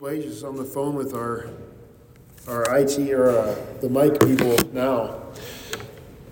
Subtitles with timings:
[0.00, 1.50] Wages on the phone with our
[2.46, 5.20] our IT or uh, the mic people now.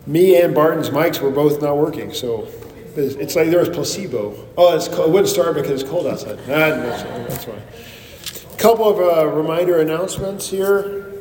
[0.06, 2.46] Me and Barton's mics were both not working, so
[2.94, 4.36] it's, it's like there was placebo.
[4.56, 5.08] Oh, it's cold.
[5.08, 6.38] it wouldn't start because it's cold outside.
[6.46, 8.56] Nah, that's, that's.
[8.56, 11.12] Couple of uh, reminder announcements here.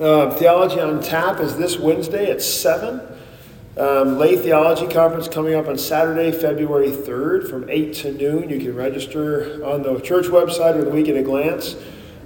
[0.00, 3.00] Uh, Theology on Tap is this Wednesday at seven.
[3.78, 8.48] Um, Lay Theology Conference coming up on Saturday, February 3rd from 8 to noon.
[8.48, 11.76] You can register on the church website or the week at a glance.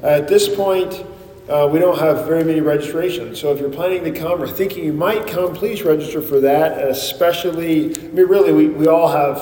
[0.04, 1.04] at this point,
[1.48, 3.40] uh, we don't have very many registrations.
[3.40, 6.86] So if you're planning to come or thinking you might come, please register for that.
[6.86, 9.38] Especially, I mean, really, we, we all have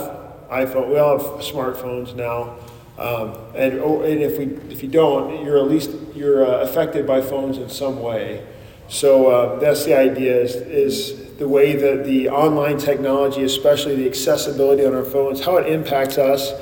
[0.50, 2.56] iPhone, we all have smartphones now.
[2.96, 7.06] Um, and, oh, and if, we, if you don't, you're at least you're uh, affected
[7.06, 8.46] by phones in some way.
[8.88, 14.06] So uh, that's the idea is, is the way that the online technology, especially the
[14.06, 16.52] accessibility on our phones, how it impacts us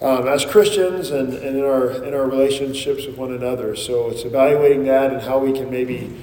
[0.00, 3.76] um, as Christians and, and in, our, in our relationships with one another.
[3.76, 6.16] So it's evaluating that and how we can maybe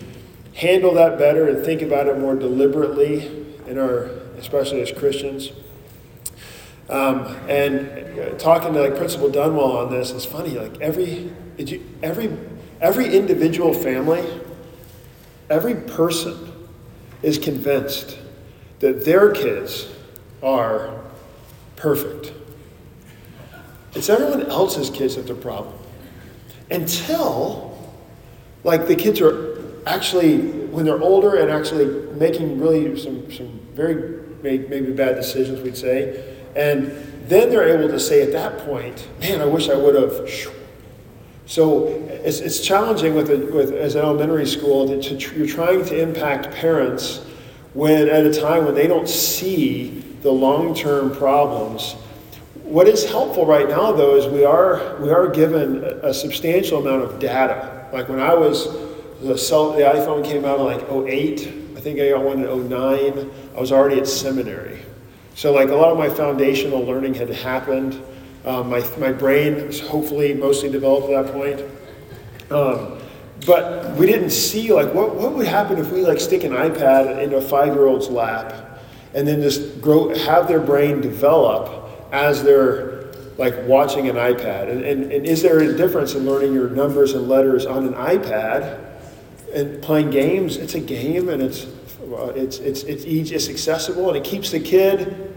[0.55, 4.05] handle that better and think about it more deliberately in our,
[4.39, 5.51] especially as Christians.
[6.89, 10.57] Um, and talking to like Principal Dunwell on this, it's funny.
[10.57, 11.31] Like every,
[12.01, 12.35] every,
[12.81, 14.27] every individual family,
[15.47, 16.48] every person
[17.21, 18.17] is convinced
[18.79, 19.87] that their kids
[20.41, 20.99] are
[21.75, 22.33] perfect.
[23.93, 25.75] It's everyone else's kids that's the problem.
[26.71, 27.77] Until,
[28.63, 34.19] like, the kids are actually, when they're older and actually making really some, some very
[34.41, 36.91] maybe bad decisions, we'd say, and
[37.27, 40.29] then they're able to say at that point, man, I wish I would have.
[41.49, 45.83] So it's, it's challenging with, a, with as an elementary school that to, you're trying
[45.85, 47.25] to impact parents
[47.73, 51.93] when at a time when they don't see the long-term problems.
[52.61, 56.85] What is helpful right now, though, is we are we are given a, a substantial
[56.85, 57.89] amount of data.
[57.91, 58.71] Like when I was
[59.19, 61.47] the cell, the iPhone came out in like 08.
[61.75, 63.31] I think I got one in 09.
[63.57, 64.81] I was already at seminary.
[65.33, 67.99] So like a lot of my foundational learning had happened.
[68.49, 71.61] Um, my, my brain was hopefully mostly developed at that point.
[72.49, 72.99] Um,
[73.45, 77.23] but we didn't see like what, what would happen if we like stick an iPad
[77.23, 78.81] in a five year old's lap
[79.13, 84.71] and then just grow have their brain develop as they're like watching an iPad.
[84.71, 87.93] And, and, and is there a difference in learning your numbers and letters on an
[87.93, 88.79] iPad
[89.53, 90.57] and playing games?
[90.57, 91.67] It's a game and it's
[92.35, 95.35] it's it's it's, it's accessible and it keeps the kid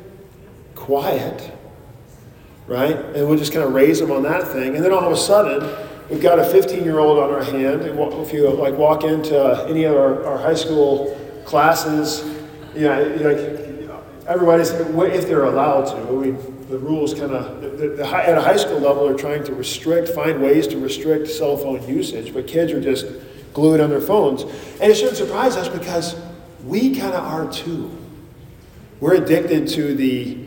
[0.75, 1.53] quiet
[2.67, 2.97] right?
[2.97, 4.77] And we'll just kind of raise them on that thing.
[4.77, 7.83] And then all of a sudden, we've got a 15 year old on our hand.
[7.83, 12.25] And if you like walk into any of our, our high school classes,
[12.75, 16.31] you know, like everybody's, if they're allowed to, we,
[16.69, 20.67] the rules kind of, at a high school level, are trying to restrict, find ways
[20.69, 23.07] to restrict cell phone usage, but kids are just
[23.53, 24.43] glued on their phones.
[24.81, 26.17] And it shouldn't surprise us because
[26.65, 27.91] we kind of are too.
[29.01, 30.39] We're addicted to the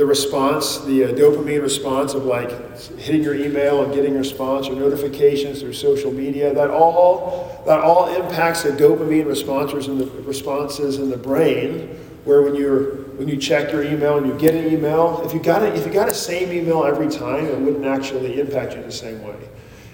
[0.00, 2.50] the response, the uh, dopamine response of like
[2.96, 8.08] hitting your email and getting response or notifications through social media, that all that all
[8.16, 11.88] impacts the dopamine responses in the responses in the brain.
[12.24, 15.38] Where when you're when you check your email and you get an email, if you
[15.40, 18.90] got if you got a same email every time, it wouldn't actually impact you the
[18.90, 19.36] same way.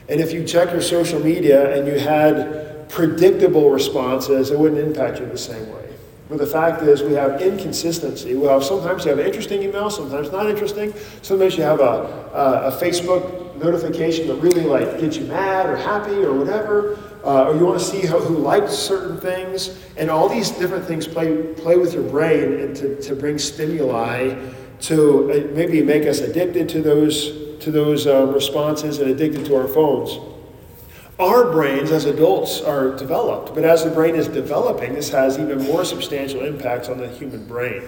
[0.09, 5.19] And if you check your social media and you had predictable responses, it wouldn't impact
[5.19, 5.86] you the same way.
[6.29, 8.35] But the fact is, we have inconsistency.
[8.35, 10.93] We have sometimes you have interesting emails, sometimes not interesting.
[11.23, 11.85] Sometimes you have a,
[12.35, 17.45] a, a Facebook notification that really like gets you mad or happy or whatever, uh,
[17.45, 21.07] or you want to see how, who likes certain things, and all these different things
[21.07, 24.35] play play with your brain and to, to bring stimuli
[24.81, 29.55] to uh, maybe make us addicted to those to those uh, responses and addicted to
[29.57, 30.19] our phones.
[31.19, 35.62] Our brains as adults are developed, but as the brain is developing, this has even
[35.62, 37.82] more substantial impacts on the human brain.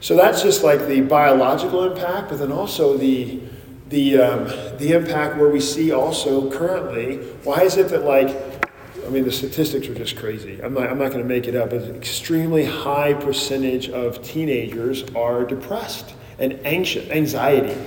[0.00, 3.40] So that's just like the biological impact, but then also the
[3.88, 4.44] the um,
[4.78, 7.18] the impact where we see also currently.
[7.44, 8.36] Why is it that like
[9.06, 10.60] I mean, the statistics are just crazy.
[10.60, 11.72] I'm not, I'm not going to make it up.
[11.72, 17.80] An extremely high percentage of teenagers are depressed and anxious, anxiety.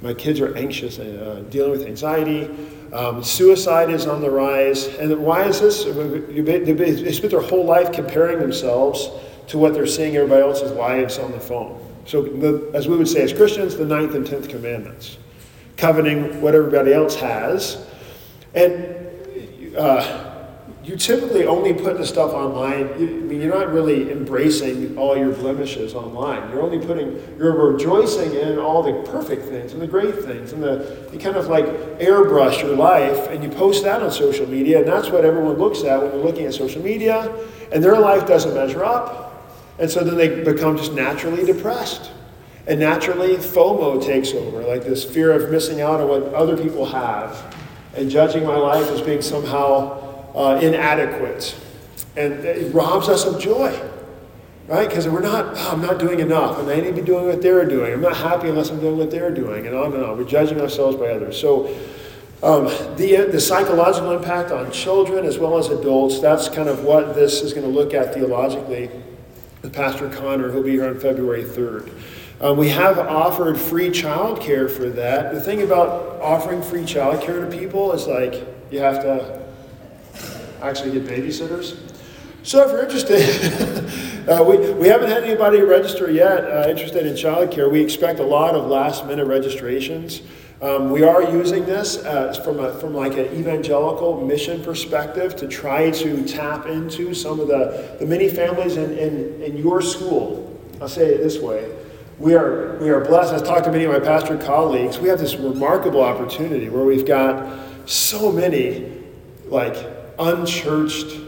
[0.00, 2.48] My kids are anxious uh, dealing with anxiety.
[2.92, 4.86] Um, suicide is on the rise.
[4.86, 5.84] And why is this?
[5.84, 9.10] They spent their whole life comparing themselves
[9.48, 11.84] to what they're seeing everybody else's lives on the phone.
[12.06, 15.18] So, the, as we would say as Christians, the ninth and tenth commandments,
[15.76, 17.86] coveting what everybody else has.
[18.54, 18.96] And
[19.76, 20.27] uh,
[20.88, 22.88] you typically only put the stuff online.
[22.94, 26.50] I mean, you're not really embracing all your blemishes online.
[26.50, 30.62] You're only putting, you're rejoicing in all the perfect things and the great things, and
[30.62, 31.66] the you kind of like
[31.98, 35.84] airbrush your life and you post that on social media, and that's what everyone looks
[35.84, 37.34] at when they're looking at social media,
[37.70, 39.46] and their life doesn't measure up,
[39.78, 42.12] and so then they become just naturally depressed.
[42.66, 46.86] And naturally, FOMO takes over, like this fear of missing out on what other people
[46.86, 47.54] have,
[47.94, 50.07] and judging my life as being somehow
[50.38, 51.56] uh, inadequate.
[52.16, 53.78] And it robs us of joy,
[54.68, 54.88] right?
[54.88, 57.42] Because we're not, oh, I'm not doing enough, and I need to be doing what
[57.42, 57.92] they're doing.
[57.92, 60.16] I'm not happy unless I'm doing what they're doing, and on and on.
[60.16, 61.38] We're judging ourselves by others.
[61.38, 61.66] So,
[62.40, 67.16] um, the, the psychological impact on children as well as adults, that's kind of what
[67.16, 68.90] this is going to look at theologically
[69.62, 71.90] with Pastor Connor, who'll be here on February 3rd.
[72.40, 75.34] Um, we have offered free childcare for that.
[75.34, 79.37] The thing about offering free childcare to people is like you have to
[80.62, 81.78] actually get babysitters.
[82.42, 87.14] So if you're interested, uh, we, we haven't had anybody register yet uh, interested in
[87.14, 87.70] childcare.
[87.70, 90.22] We expect a lot of last minute registrations.
[90.62, 95.46] Um, we are using this uh, from, a, from like an evangelical mission perspective to
[95.46, 100.58] try to tap into some of the, the many families in, in, in your school.
[100.80, 101.76] I'll say it this way.
[102.18, 103.34] We are, we are blessed.
[103.34, 104.98] I've talked to many of my pastor colleagues.
[104.98, 107.58] We have this remarkable opportunity where we've got
[107.88, 108.92] so many
[109.46, 111.20] like unchurched,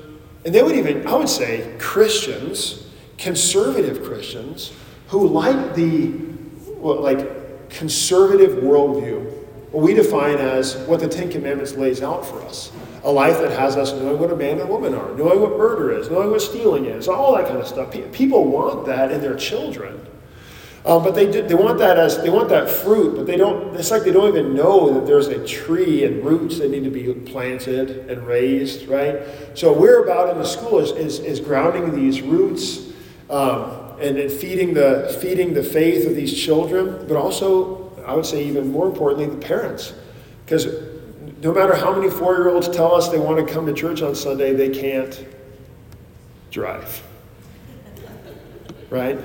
[0.45, 2.87] and they would even, I would say, Christians,
[3.19, 4.73] conservative Christians,
[5.09, 6.13] who like the,
[6.77, 9.25] well, like, conservative worldview,
[9.71, 12.73] what we define as what the Ten Commandments lays out for us.
[13.05, 15.93] A life that has us knowing what a man and woman are, knowing what murder
[15.93, 17.93] is, knowing what stealing is, all that kind of stuff.
[18.13, 20.05] People want that in their children.
[20.85, 23.77] Um, but they, they want that as they want that fruit, but they don't.
[23.77, 26.91] It's like they don't even know that there's a tree and roots that need to
[26.91, 29.21] be planted and raised, right?
[29.53, 32.93] So we're about in the school is, is, is grounding these roots
[33.29, 38.25] um, and, and feeding the feeding the faith of these children, but also I would
[38.27, 39.93] say even more importantly the parents,
[40.47, 40.67] because
[41.43, 44.01] no matter how many four year olds tell us they want to come to church
[44.01, 45.27] on Sunday, they can't
[46.51, 47.03] drive,
[48.91, 49.19] right?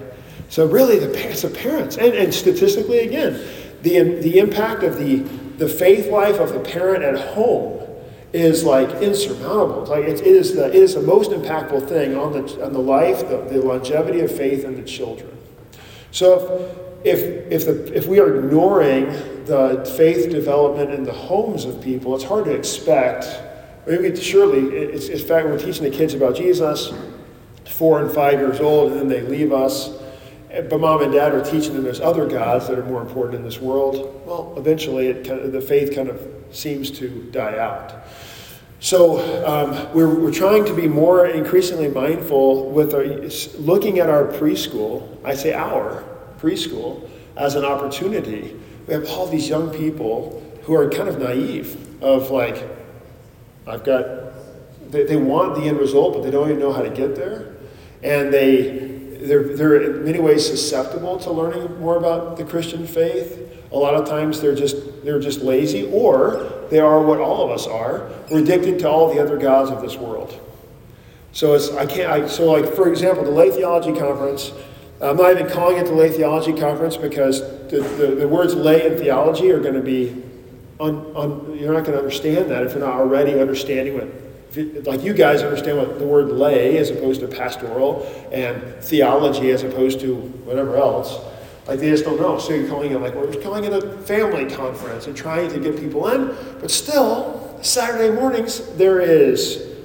[0.50, 1.98] So really, the, it's the parents.
[1.98, 3.40] And, and statistically, again,
[3.82, 5.18] the, the impact of the,
[5.58, 7.82] the faith life of the parent at home
[8.34, 9.82] is like insurmountable.
[9.82, 12.74] It's like it, it, is the, it is the most impactful thing on the, on
[12.74, 15.38] the life, the, the longevity of faith in the children.
[16.12, 16.70] So
[17.04, 19.06] if, if, if, the, if we are ignoring
[19.46, 23.26] the faith development in the homes of people, it's hard to expect.
[23.88, 26.92] Maybe surely, it's, in fact, we're teaching the kids about Jesus,
[27.66, 29.92] four and five years old, and then they leave us
[30.62, 33.44] but mom and dad are teaching them there's other gods that are more important in
[33.44, 36.22] this world, well, eventually it kind of, the faith kind of
[36.52, 38.06] seems to die out.
[38.80, 43.04] So um, we're, we're trying to be more increasingly mindful with our,
[43.60, 46.04] looking at our preschool, I say our
[46.40, 48.56] preschool, as an opportunity.
[48.88, 52.64] We have all these young people who are kind of naive of like,
[53.68, 54.06] I've got,
[54.92, 57.56] they, they want the end result, but they don't even know how to get there.
[58.04, 58.95] And they,
[59.28, 63.42] they're, they're in many ways susceptible to learning more about the Christian faith.
[63.72, 67.52] A lot of times they're just they're just lazy, or they are what all of
[67.52, 68.10] us are.
[68.32, 70.40] We're addicted to all the other gods of this world.
[71.32, 74.52] So it's I can't I, so like for example, the Lay Theology Conference.
[75.02, 78.88] I'm not even calling it the Lay Theology Conference because the, the, the words lay
[78.88, 80.24] and theology are going to be
[80.80, 84.08] un, un, you're not going to understand that if you're not already understanding what
[84.86, 89.64] like you guys understand what the word lay as opposed to pastoral and theology as
[89.64, 91.20] opposed to whatever else.
[91.68, 92.38] Like they just don't know.
[92.40, 95.80] So you're calling it like we're calling it a family conference and trying to get
[95.80, 96.28] people in,
[96.62, 99.76] but still Saturday mornings there is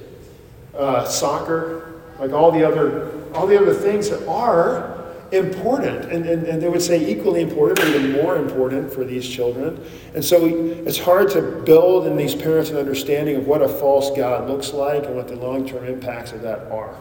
[0.77, 5.00] uh, soccer, like all the other all the other things that are
[5.33, 9.29] important, and, and, and they would say equally important, or even more important for these
[9.29, 9.83] children.
[10.15, 14.17] And so it's hard to build in these parents an understanding of what a false
[14.17, 16.97] God looks like and what the long term impacts of that are.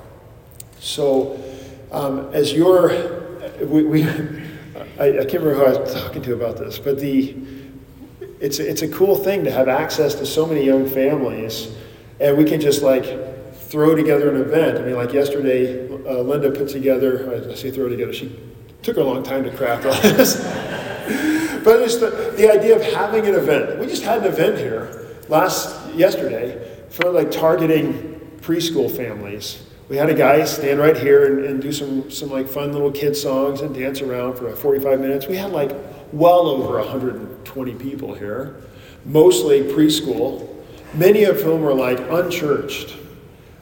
[0.80, 1.42] So,
[1.92, 4.04] um, as you're, we, we
[5.00, 7.36] I, I, can't remember who I was talking to about this, but the,
[8.40, 11.74] it's, it's a cool thing to have access to so many young families,
[12.20, 13.06] and we can just like
[13.70, 14.80] throw together an event.
[14.80, 18.36] I mean, like yesterday, uh, Linda put together, I say throw together, she
[18.82, 20.38] took her a long time to craft all this.
[21.64, 23.80] but it's the, the idea of having an event.
[23.80, 29.64] We just had an event here last, yesterday for like targeting preschool families.
[29.88, 32.92] We had a guy stand right here and, and do some, some like fun little
[32.92, 35.28] kid songs and dance around for 45 minutes.
[35.28, 35.76] We had like
[36.12, 38.56] well over 120 people here,
[39.06, 40.56] mostly preschool,
[40.96, 42.96] many of whom were like unchurched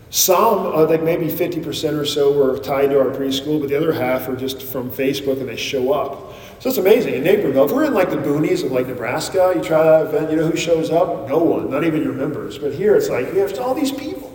[0.09, 3.91] Some, uh, like maybe 50% or so, were tied to our preschool, but the other
[3.91, 6.33] half are just from Facebook and they show up.
[6.59, 7.13] So it's amazing.
[7.13, 10.31] In Naperville, if we're in like the boonies of like Nebraska, you try that event,
[10.31, 11.27] you know who shows up?
[11.27, 12.57] No one, not even your members.
[12.57, 14.33] But here it's like we have all these people.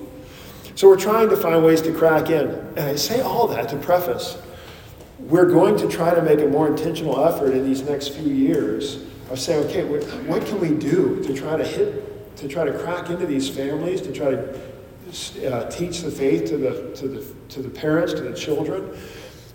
[0.74, 2.48] So we're trying to find ways to crack in.
[2.48, 4.38] And I say all that to preface.
[5.18, 9.04] We're going to try to make a more intentional effort in these next few years
[9.30, 13.10] of saying, okay, what can we do to try to hit, to try to crack
[13.10, 14.71] into these families, to try to
[15.44, 18.96] uh, teach the faith to the, to, the, to the parents, to the children.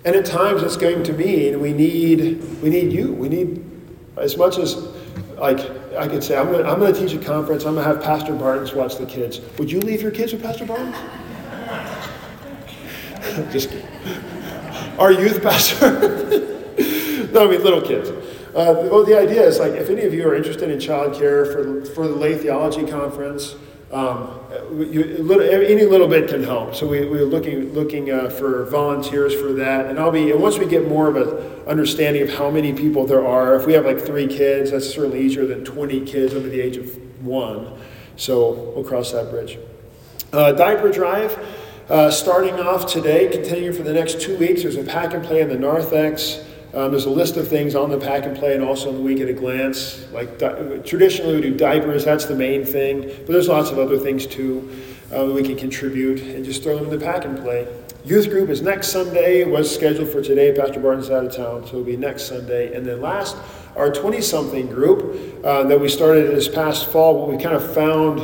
[0.06, 3.14] And at times it's going to mean we need, we need you.
[3.14, 3.64] We need,
[4.18, 4.76] as much as
[5.38, 5.60] like
[5.96, 8.34] I could say, I'm going I'm to teach a conference, I'm going to have Pastor
[8.34, 9.40] Barnes watch the kids.
[9.58, 10.96] Would you leave your kids with Pastor Barnes?
[13.52, 13.86] Just kidding.
[14.98, 15.92] Our youth pastor.
[17.32, 18.10] no, I mean little kids.
[18.10, 21.86] Uh, well, the idea is like if any of you are interested in childcare for,
[21.94, 23.56] for the lay theology conference,
[23.92, 24.42] um,
[24.78, 26.76] you, any little bit can help.
[26.76, 30.32] So we, we're looking looking uh, for volunteers for that, and I'll be.
[30.32, 33.66] And once we get more of an understanding of how many people there are, if
[33.66, 37.26] we have like three kids, that's certainly easier than 20 kids under the age of
[37.26, 37.80] one.
[38.18, 39.58] So we'll cross that bridge.
[40.34, 41.38] Uh, diaper drive.
[41.88, 45.40] Uh, starting off today, continuing for the next two weeks, there's a pack and play
[45.40, 46.44] in the narthex.
[46.78, 49.02] Um, there's a list of things on the pack and play and also on the
[49.02, 50.06] week at a glance.
[50.12, 53.98] Like di- traditionally, we do diapers, that's the main thing, but there's lots of other
[53.98, 54.70] things too
[55.12, 57.68] uh, that we can contribute and just throw them in the pack and play.
[58.06, 60.56] Youth group is next Sunday, it was scheduled for today.
[60.56, 62.76] Pastor Barton's out of town, so it'll be next Sunday.
[62.76, 63.36] And then last,
[63.76, 67.74] our 20 something group uh, that we started this past fall, what we kind of
[67.74, 68.20] found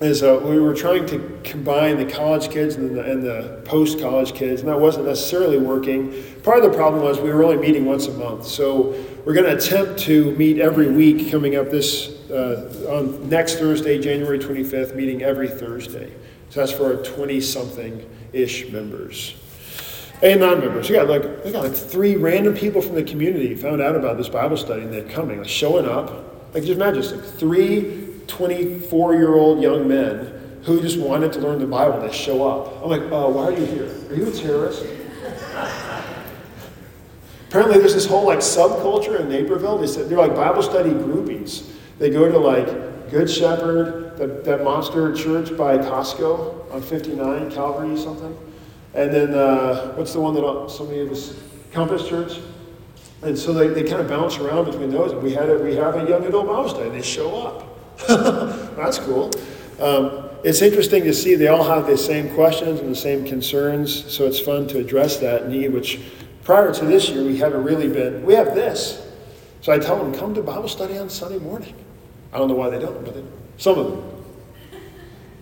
[0.00, 3.98] is uh, we were trying to combine the college kids and the, and the post
[3.98, 6.22] college kids, and that wasn't necessarily working.
[6.44, 8.46] Part of the problem was we were only meeting once a month.
[8.46, 13.56] So we're going to attempt to meet every week coming up this uh, on next
[13.56, 16.12] Thursday, January 25th, meeting every Thursday.
[16.50, 19.34] So that's for our 20 something ish members.
[20.22, 20.88] And non members.
[20.88, 24.16] We got like we got like three random people from the community found out about
[24.16, 26.54] this Bible study and they're coming, like showing up.
[26.54, 31.40] Like just imagine just like three 24 year old young men who just wanted to
[31.40, 32.82] learn the Bible and they show up.
[32.82, 33.90] I'm like, uh, why are you here?
[34.10, 34.84] Are you a terrorist?
[37.48, 39.78] Apparently, there's this whole like subculture in Naperville.
[39.78, 41.70] They said they're like Bible study groupies.
[41.98, 47.96] They go to like Good Shepherd, the, that monster church by Costco on 59, Calvary
[47.96, 48.36] something.
[48.94, 51.34] And then uh, what's the one that somebody of us,
[51.72, 52.38] Compass Church?
[53.22, 55.14] And so they, they kind of bounce around between those.
[55.14, 56.90] We had a, we have a young adult Bible study.
[56.90, 57.67] They show up.
[58.08, 59.30] That's cool.
[59.80, 64.12] Um, it's interesting to see they all have the same questions and the same concerns,
[64.12, 66.00] so it's fun to address that need, which
[66.44, 68.24] prior to this year we haven't really been.
[68.24, 69.04] We have this.
[69.60, 71.74] So I tell them, come to Bible study on Sunday morning.
[72.32, 73.24] I don't know why they don't, but they,
[73.56, 74.24] some of them.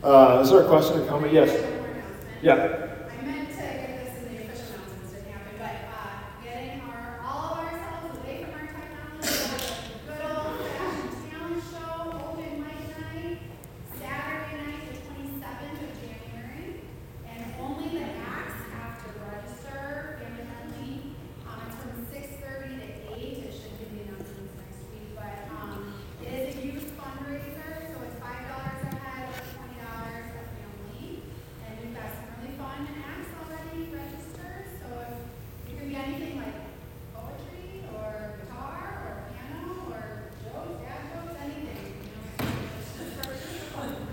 [0.03, 1.33] Uh, is there a question or comment?
[1.33, 1.51] Yes.
[2.43, 2.87] Yeah.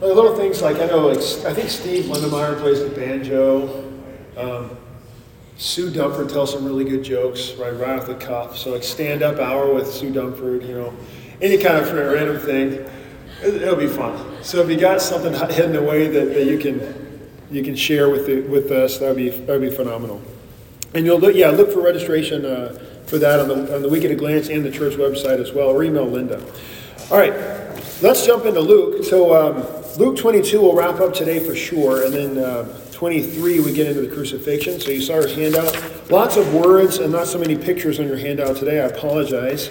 [0.04, 0.76] Like little things like
[1.24, 3.90] I think Steve Lindemeyer plays the banjo.
[4.36, 4.76] Um,
[5.56, 8.58] Sue Dumford tells some really good jokes right right off the cuff.
[8.58, 10.94] So like stand up hour with Sue Dumford, you know,
[11.42, 12.86] any kind of random thing.
[13.42, 14.44] It'll be fun.
[14.44, 18.26] So if you got something hidden away that, that you can you can share with
[18.26, 20.22] the, with us, that'd be that'd be phenomenal.
[20.94, 22.78] And you'll look, yeah, look for registration uh,
[23.08, 25.54] for that on the on the Week at a Glance and the church website as
[25.54, 26.44] well, or email Linda.
[27.10, 27.34] All right,
[28.02, 29.06] let's jump into Luke.
[29.06, 29.34] So.
[29.34, 33.86] Um, Luke 22 will wrap up today for sure, and then uh, 23 we get
[33.86, 34.80] into the crucifixion.
[34.80, 36.10] So you saw our handout.
[36.10, 38.82] Lots of words and not so many pictures on your handout today.
[38.82, 39.70] I apologize.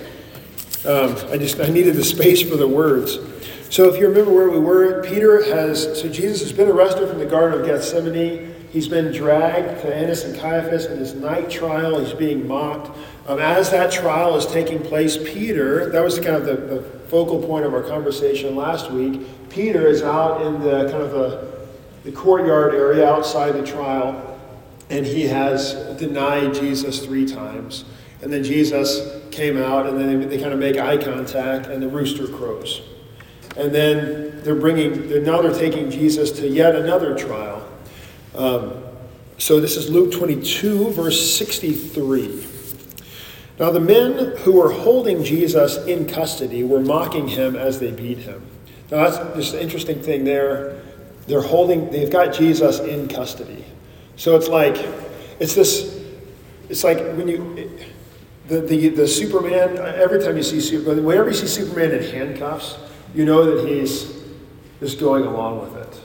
[0.87, 3.19] Um, I just I needed the space for the words.
[3.69, 7.19] So if you remember where we were, Peter has so Jesus has been arrested from
[7.19, 8.55] the Garden of Gethsemane.
[8.71, 12.03] He's been dragged to Annas and Caiaphas in his night trial.
[12.03, 12.97] He's being mocked.
[13.27, 17.43] Um, as that trial is taking place, Peter, that was kind of the, the focal
[17.43, 19.21] point of our conversation last week.
[19.53, 21.69] Peter is out in the kind of the,
[22.05, 24.41] the courtyard area outside the trial,
[24.89, 27.85] and he has denied Jesus three times.
[28.23, 31.83] And then Jesus came out, and then they, they kind of make eye contact, and
[31.83, 32.81] the rooster crows.
[33.59, 37.69] And then they're bringing, now they're taking Jesus to yet another trial.
[38.35, 38.83] Um,
[39.37, 42.47] so this is Luke 22, verse 63.
[43.61, 48.19] Now the men who were holding Jesus in custody were mocking him as they beat
[48.19, 48.47] him.
[48.93, 50.83] Now that's just an interesting thing there.
[51.27, 53.65] They're holding, they've got Jesus in custody.
[54.17, 54.77] So it's like,
[55.41, 55.99] it's this,
[56.69, 57.71] it's like when you,
[58.49, 62.77] the, the, the Superman, every time you see Superman, whenever you see Superman in handcuffs,
[63.15, 64.23] you know that he's
[64.79, 66.01] just going along with it,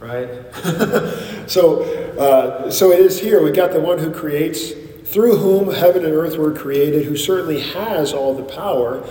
[0.00, 1.46] right?
[1.50, 1.82] so,
[2.18, 3.44] uh, so it is here.
[3.44, 4.70] We got the one who creates,
[5.04, 9.06] through whom heaven and earth were created, who certainly has all the power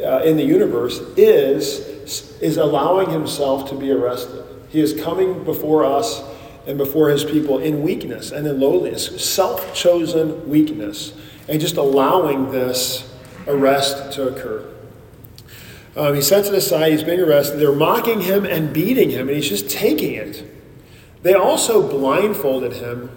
[0.00, 1.80] uh, in the universe, is,
[2.40, 4.44] is allowing himself to be arrested.
[4.68, 6.22] He is coming before us
[6.66, 11.12] and before his people in weakness and in lowliness, self chosen weakness
[11.48, 13.12] and just allowing this
[13.46, 14.68] arrest to occur.
[15.94, 17.58] Um, he sets it aside, he's being arrested.
[17.58, 20.48] They're mocking him and beating him, and he's just taking it.
[21.22, 23.10] They also blindfolded him.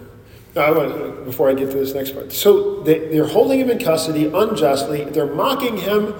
[0.54, 2.32] I want, before I get to this next part.
[2.32, 5.04] So they, they're holding him in custody unjustly.
[5.04, 6.14] They're mocking him.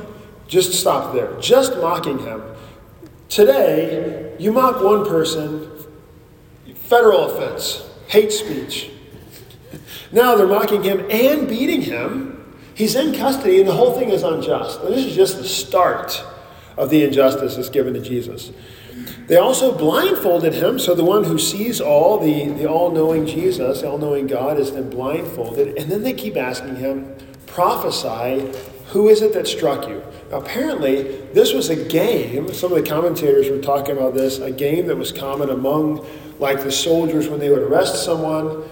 [0.48, 1.38] Just stop there.
[1.40, 2.42] Just mocking him.
[3.28, 5.70] Today, you mock one person,
[6.74, 8.90] federal offense, hate speech.
[10.12, 12.32] Now they're mocking him and beating him.
[12.74, 14.82] He's in custody, and the whole thing is unjust.
[14.82, 16.22] This is just the start
[16.76, 18.52] of the injustice that's given to Jesus.
[19.26, 23.82] They also blindfolded him, so the one who sees all, the, the all knowing Jesus,
[23.82, 25.76] all knowing God, is then blindfolded.
[25.76, 28.52] And then they keep asking him, prophesy,
[28.96, 30.02] who is it that struck you?
[30.30, 32.52] Now, apparently, this was a game.
[32.52, 36.06] Some of the commentators were talking about this, a game that was common among
[36.38, 38.64] like the soldiers when they would arrest someone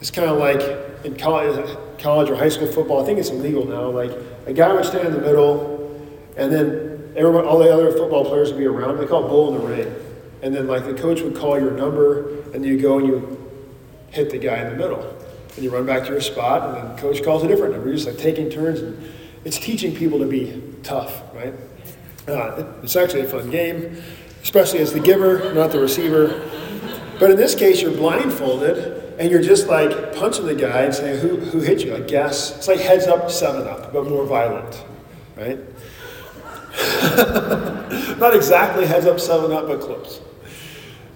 [0.00, 0.60] it's kind of like
[1.04, 3.02] in college, or high school football.
[3.02, 3.90] I think it's illegal now.
[3.90, 4.10] Like
[4.46, 6.00] a guy would stand in the middle,
[6.36, 8.98] and then everyone, all the other football players would be around.
[8.98, 9.94] They call bull in the ring.
[10.42, 13.52] And then like the coach would call your number, and you go and you
[14.10, 15.02] hit the guy in the middle,
[15.54, 17.88] and you run back to your spot, and then the coach calls a different number.
[17.88, 19.12] You're just like taking turns, and
[19.44, 21.54] it's teaching people to be tough, right?
[22.28, 24.02] Uh, it's actually a fun game,
[24.42, 26.48] especially as the giver, not the receiver.
[27.18, 31.20] But in this case, you're blindfolded and you're just like punching the guy and saying,
[31.20, 31.94] Who, who hit you?
[31.94, 32.56] I guess.
[32.56, 34.82] It's like heads up, seven up, but more violent,
[35.36, 35.58] right?
[38.18, 40.20] Not exactly heads up, seven up, but close.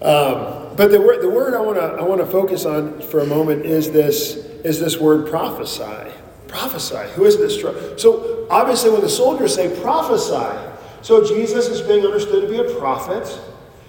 [0.01, 3.21] Um, but the word, the word I want to I want to focus on for
[3.21, 6.11] a moment is this is this word prophesy.
[6.55, 7.11] Prophesy.
[7.15, 7.59] Who is this?
[8.01, 10.57] So obviously, when the soldiers say prophesy,
[11.01, 13.27] so Jesus is being understood to be a prophet.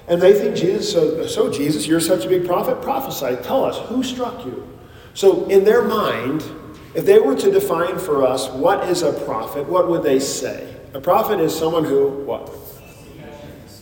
[0.08, 3.78] And they think Jesus, so, so Jesus, you're such a big prophet, prophesy, tell us,
[3.88, 4.68] who struck you?
[5.14, 6.44] So in their mind,
[6.94, 10.74] if they were to define for us what is a prophet, what would they say?
[10.92, 12.52] A prophet is someone who, what?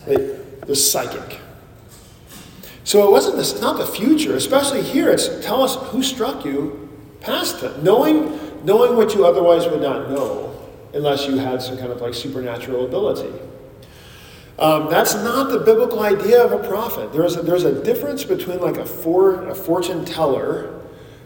[0.07, 1.41] The, psychic.
[2.85, 6.89] So it wasn't this, not the future, especially here, it's tell us who struck you
[7.21, 7.63] past.
[7.83, 10.51] Knowing, knowing what you otherwise would not know
[10.95, 13.33] unless you had some kind of like supernatural ability.
[14.59, 17.13] Um, that's not the biblical idea of a prophet.
[17.13, 20.81] There's a, there's a difference between like a, for, a fortune teller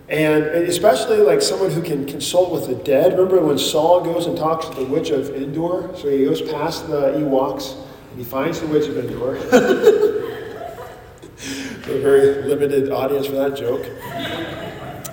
[0.08, 3.12] and especially like someone who can consult with the dead.
[3.12, 5.94] Remember when Saul goes and talks to the witch of Endor?
[5.96, 7.74] So he goes past the Ewoks
[8.10, 9.36] and he finds the witch of Endor.
[11.88, 13.84] a very limited audience for that joke.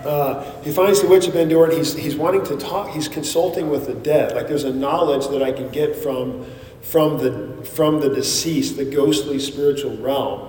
[0.06, 3.70] Uh, he finds the witch of Endor and he's, he's wanting to talk, he's consulting
[3.70, 4.36] with the dead.
[4.36, 6.46] Like there's a knowledge that I can get from
[6.86, 10.48] from the, from the deceased, the ghostly spiritual realm.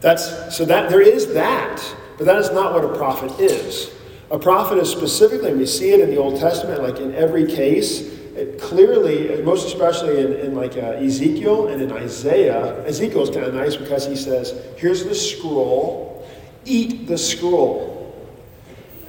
[0.00, 1.82] That's, so that there is that,
[2.16, 3.90] but that is not what a prophet is.
[4.30, 7.46] A prophet is specifically, and we see it in the Old Testament, like in every
[7.46, 8.00] case,
[8.34, 13.44] it clearly, most especially in, in like uh, Ezekiel and in Isaiah, Ezekiel is kind
[13.44, 16.26] of nice because he says, here's the scroll,
[16.64, 17.97] eat the scroll.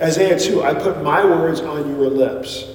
[0.01, 2.65] Isaiah 2, I put my words on your lips.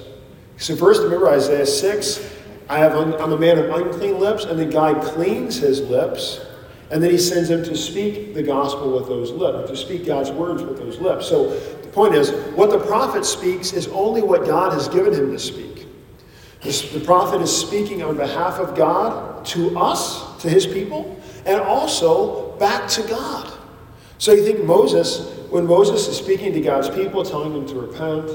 [0.57, 2.33] So first, remember Isaiah 6,
[2.69, 6.45] I have un, I'm a man of unclean lips, and then God cleans his lips,
[6.91, 10.31] and then he sends him to speak the gospel with those lips, to speak God's
[10.31, 11.27] words with those lips.
[11.27, 15.31] So the point is, what the prophet speaks is only what God has given him
[15.31, 15.87] to speak.
[16.61, 22.57] The prophet is speaking on behalf of God to us, to his people, and also
[22.57, 23.51] back to God.
[24.17, 28.29] So you think Moses, when Moses is speaking to God's people, telling them to repent,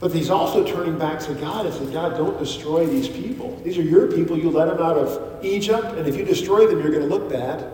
[0.00, 3.58] but he's also turning back to God and saying, God, don't destroy these people.
[3.64, 4.38] These are your people.
[4.38, 7.30] You let them out of Egypt, and if you destroy them, you're going to look
[7.30, 7.70] bad.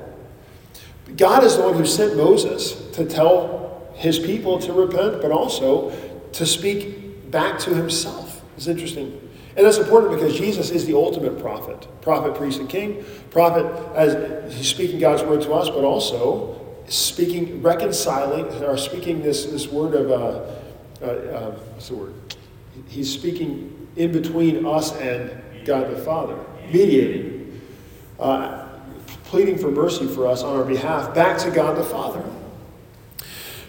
[1.17, 5.91] God is the one who sent Moses to tell his people to repent, but also
[6.33, 8.43] to speak back to himself.
[8.57, 9.29] It's interesting.
[9.57, 13.05] And that's important because Jesus is the ultimate prophet prophet, priest, and king.
[13.31, 16.60] Prophet, as he's speaking God's word to us, but also
[16.91, 22.15] speaking, reconciling, or speaking this, this word of, uh, uh, uh, what's the word?
[22.89, 25.31] He's speaking in between us and
[25.65, 27.61] God the Father, mediating,
[28.19, 28.69] uh,
[29.25, 32.25] pleading for mercy for us on our behalf back to God the Father.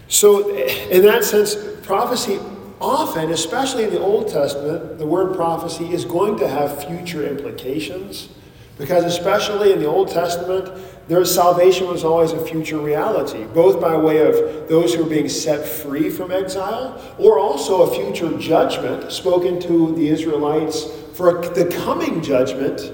[0.07, 2.39] So, in that sense, prophecy
[2.81, 8.29] often, especially in the Old Testament, the word prophecy is going to have future implications.
[8.77, 10.69] Because, especially in the Old Testament,
[11.07, 15.29] their salvation was always a future reality, both by way of those who are being
[15.29, 21.65] set free from exile, or also a future judgment spoken to the Israelites for the
[21.83, 22.93] coming judgment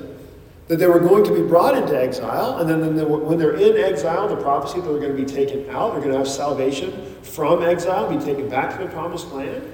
[0.68, 4.28] that they were going to be brought into exile, and then when they're in exile,
[4.28, 7.64] the prophecy that they're going to be taken out, they're going to have salvation from
[7.64, 9.74] exile, be taken back to the promised land.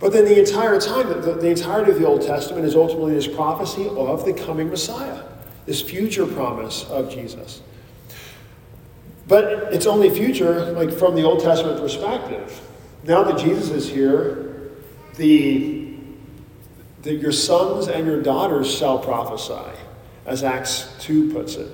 [0.00, 3.26] But then the entire time, the, the entirety of the Old Testament is ultimately this
[3.26, 5.22] prophecy of the coming Messiah,
[5.66, 7.62] this future promise of Jesus.
[9.26, 12.60] But it's only future, like from the Old Testament perspective.
[13.04, 14.70] Now that Jesus is here,
[15.16, 15.94] the,
[17.02, 19.78] the your sons and your daughters shall prophesy,
[20.26, 21.70] as Acts 2 puts it.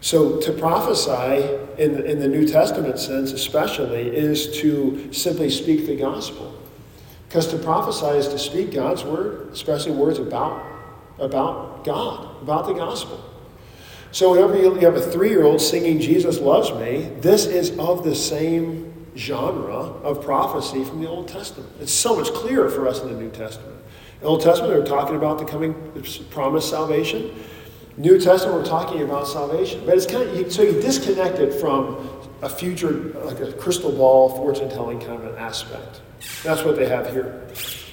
[0.00, 1.44] So to prophesy
[1.76, 6.54] in in the New Testament sense, especially, is to simply speak the gospel.
[7.28, 10.64] Because to prophesy is to speak God's word, especially words about,
[11.18, 13.24] about God, about the gospel.
[14.10, 19.06] So whenever you have a three-year-old singing Jesus loves me, this is of the same
[19.16, 21.70] genre of prophecy from the Old Testament.
[21.80, 23.76] It's so much clearer for us in the New Testament.
[24.14, 25.74] In the Old Testament, they're talking about the coming
[26.30, 27.34] promised salvation.
[27.96, 29.82] New Testament, we're talking about salvation.
[29.84, 32.08] But it's kind of, so you disconnect it from
[32.42, 32.92] a future,
[33.24, 36.00] like a crystal ball, fortune telling kind of an aspect.
[36.44, 37.46] That's what they have here.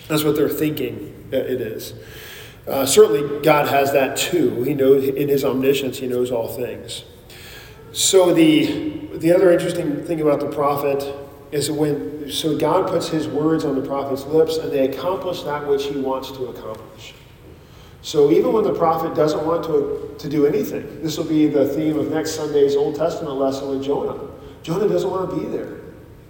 [0.07, 1.93] That's what they're thinking it is.
[2.67, 4.63] Uh, certainly, God has that too.
[4.63, 7.03] He knows in His omniscience, He knows all things.
[7.91, 11.15] So the the other interesting thing about the prophet
[11.51, 15.67] is when so God puts His words on the prophet's lips, and they accomplish that
[15.67, 17.13] which He wants to accomplish.
[18.01, 21.67] So even when the prophet doesn't want to, to do anything, this will be the
[21.67, 24.29] theme of next Sunday's Old Testament lesson with Jonah.
[24.61, 25.79] Jonah doesn't want to be there.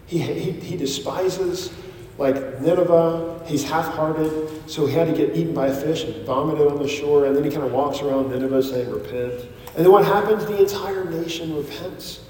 [0.06, 1.74] He, he, he despises
[2.17, 6.25] like Nineveh, he's half hearted, so he had to get eaten by a fish and
[6.25, 9.34] vomited on the shore, and then he kind of walks around Nineveh saying, Repent.
[9.75, 10.45] And then what happens?
[10.45, 12.21] The entire nation repents.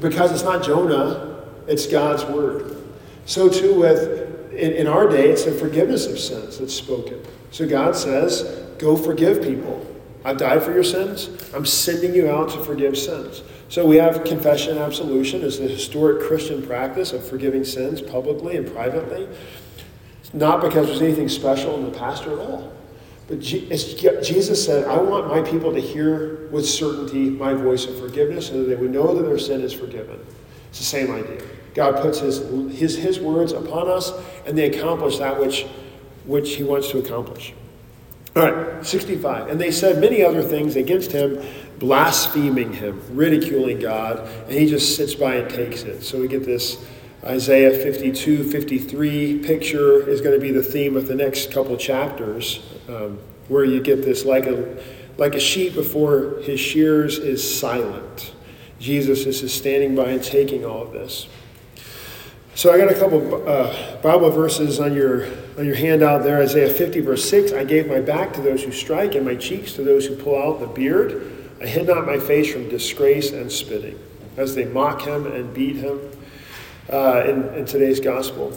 [0.00, 2.82] Because it's not Jonah, it's God's word.
[3.24, 7.20] So too with in, in our day, it's the forgiveness of sins that's spoken.
[7.50, 8.42] So God says,
[8.78, 9.86] Go forgive people.
[10.24, 11.30] I've died for your sins.
[11.54, 13.42] I'm sending you out to forgive sins.
[13.70, 18.56] So we have confession and absolution as the historic Christian practice of forgiving sins publicly
[18.56, 19.28] and privately.
[20.20, 22.72] It's not because there's anything special in the pastor at all.
[23.28, 28.48] But Jesus said, I want my people to hear with certainty my voice of forgiveness
[28.48, 30.18] so that they would know that their sin is forgiven.
[30.70, 31.40] It's the same idea.
[31.72, 32.38] God puts his,
[32.76, 34.12] his, his words upon us,
[34.46, 35.64] and they accomplish that which,
[36.24, 37.54] which he wants to accomplish.
[38.34, 39.48] All right, 65.
[39.48, 41.40] And they said many other things against him,
[41.80, 46.02] blaspheming him, ridiculing God, and he just sits by and takes it.
[46.02, 46.84] So we get this
[47.24, 52.62] Isaiah 52, 53 picture is going to be the theme of the next couple chapters,
[52.88, 54.78] um, where you get this like a,
[55.16, 58.32] like a sheep before his shears is silent.
[58.78, 61.28] Jesus is just standing by and taking all of this.
[62.54, 65.26] So I got a couple uh, Bible verses on your
[65.58, 66.42] on your handout there.
[66.42, 67.52] Isaiah 50 verse 6.
[67.52, 70.36] I gave my back to those who strike and my cheeks to those who pull
[70.36, 71.39] out the beard.
[71.60, 73.98] I hid not my face from disgrace and spitting,
[74.36, 76.00] as they mock him and beat him.
[76.90, 78.52] Uh, in, in today's gospel,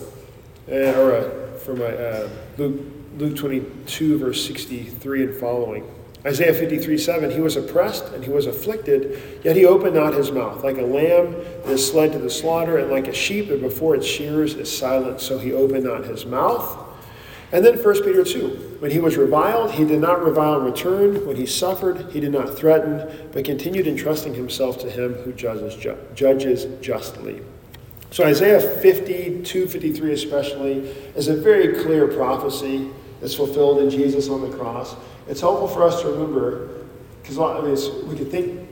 [0.68, 2.82] uh, or uh, from uh, Luke,
[3.18, 5.88] Luke 22 verse 63 and following.
[6.26, 10.32] Isaiah 53 7, he was oppressed and he was afflicted, yet he opened not his
[10.32, 10.64] mouth.
[10.64, 13.94] Like a lamb that is led to the slaughter, and like a sheep that before
[13.94, 16.80] its shears is silent, so he opened not his mouth.
[17.52, 21.26] And then 1 Peter 2, when he was reviled, he did not revile in return.
[21.26, 25.74] When he suffered, he did not threaten, but continued entrusting himself to him who judges,
[25.78, 27.42] ju- judges justly.
[28.12, 30.80] So Isaiah 52, 53 especially,
[31.16, 32.90] is a very clear prophecy
[33.22, 34.98] that's fulfilled in Jesus on the cross.
[35.30, 36.82] It's helpful for us to remember,
[37.22, 38.70] because I mean, we can think,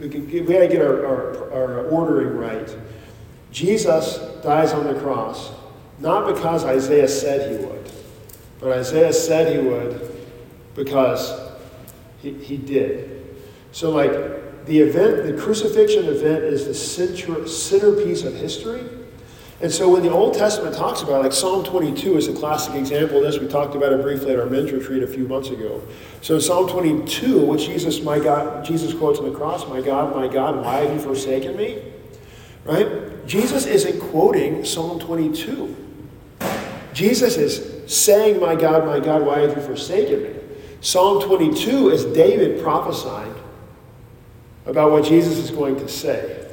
[0.00, 2.76] we, can, we got to get our, our, our ordering right.
[3.52, 5.52] Jesus dies on the cross,
[6.00, 7.81] not because Isaiah said he would,
[8.62, 10.16] but Isaiah said he would
[10.76, 11.52] because
[12.20, 13.26] he, he did.
[13.72, 14.12] So, like,
[14.66, 18.88] the event, the crucifixion event, is the center, centerpiece of history.
[19.60, 22.74] And so when the Old Testament talks about it, like Psalm 22 is a classic
[22.74, 23.38] example of this.
[23.38, 25.80] We talked about it briefly at our men's retreat a few months ago.
[26.20, 30.26] So Psalm 22, which Jesus, my God, Jesus quotes on the cross, My God, my
[30.26, 31.80] God, why have you forsaken me?
[32.64, 33.24] Right?
[33.26, 35.76] Jesus isn't quoting Psalm 22.
[36.92, 40.34] Jesus is saying, My God, my God, why have you forsaken me?
[40.80, 43.34] Psalm 22 is David prophesying
[44.66, 46.44] about what Jesus is going to say.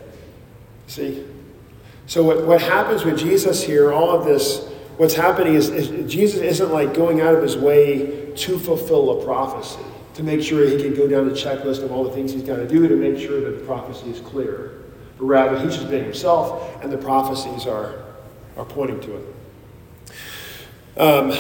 [0.88, 1.26] See?
[2.06, 6.42] So, what, what happens with Jesus here, all of this, what's happening is, is Jesus
[6.42, 9.82] isn't like going out of his way to fulfill a prophecy,
[10.16, 12.58] to make sure he can go down the checklist of all the things he's got
[12.58, 14.84] to do to make sure that the prophecy is clear.
[15.18, 18.06] But rather, he's just being himself, and the prophecies are,
[18.58, 19.36] are pointing to it.
[20.98, 21.34] Um,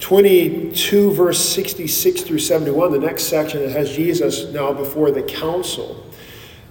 [0.00, 6.04] 22, verse 66 through 71, the next section, it has Jesus now before the council.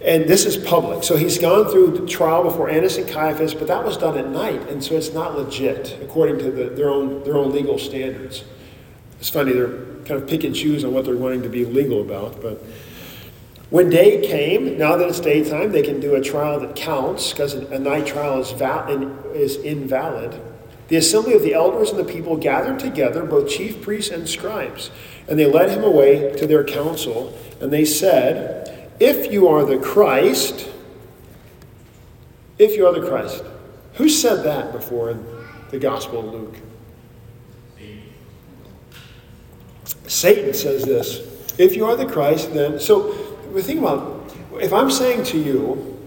[0.04, 1.04] And this is public.
[1.04, 4.28] So he's gone through the trial before Annas and Caiaphas, but that was done at
[4.28, 8.44] night, and so it's not legit according to the, their, own, their own legal standards.
[9.20, 12.02] It's funny, they're kind of pick and choose on what they're wanting to be legal
[12.02, 12.42] about.
[12.42, 12.62] But
[13.70, 17.54] when day came, now that it's daytime, they can do a trial that counts because
[17.54, 18.90] a night trial is, val-
[19.34, 20.42] is invalid.
[20.92, 24.92] The assembly of the elders and the people gathered together, both chief priests and scribes,
[25.26, 29.78] and they led him away to their council, and they said, if you are the
[29.78, 30.70] Christ,
[32.60, 33.42] if you are the Christ.
[33.94, 35.26] Who said that before in
[35.70, 36.58] the Gospel of Luke?
[40.08, 41.56] Satan says this.
[41.58, 42.82] If you are the Christ, then.
[42.82, 43.14] So
[43.62, 45.98] think about if I'm saying to you,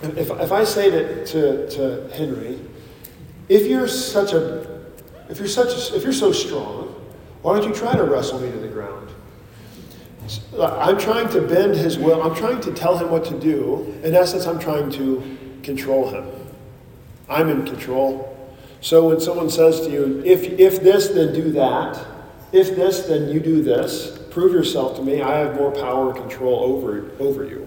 [0.00, 2.60] if, if I say to, to, to Henry,
[3.48, 4.78] if you're such a
[5.28, 6.94] if you're such a, if you're so strong,
[7.42, 9.10] why don't you try to wrestle me to the ground?
[10.60, 12.22] I'm trying to bend his will.
[12.22, 13.94] I'm trying to tell him what to do.
[14.02, 16.26] In essence, I'm trying to control him.
[17.28, 18.34] I'm in control.
[18.80, 22.04] So when someone says to you, if, if this, then do that.
[22.52, 24.18] If this, then you do this.
[24.30, 25.20] Prove yourself to me.
[25.20, 27.66] I have more power and control over, over you.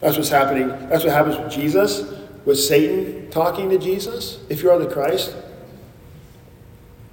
[0.00, 0.68] That's what's happening.
[0.88, 2.15] That's what happens with Jesus.
[2.46, 4.38] With Satan talking to Jesus.
[4.48, 5.36] If you are the Christ,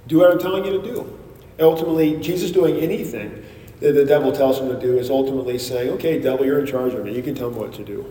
[0.06, 1.18] do what I'm telling you to do.
[1.60, 3.44] ultimately, Jesus doing anything
[3.80, 6.94] that the devil tells him to do is ultimately saying, okay, devil, you're in charge
[6.94, 7.14] of me.
[7.14, 8.06] You can tell me what to do.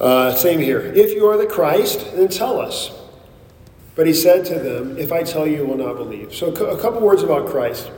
[0.00, 0.80] Uh, same here.
[0.80, 2.90] If you are the Christ, then tell us.
[3.94, 6.34] But he said to them, If I tell you, you will not believe.
[6.34, 7.90] So, a couple words about Christ.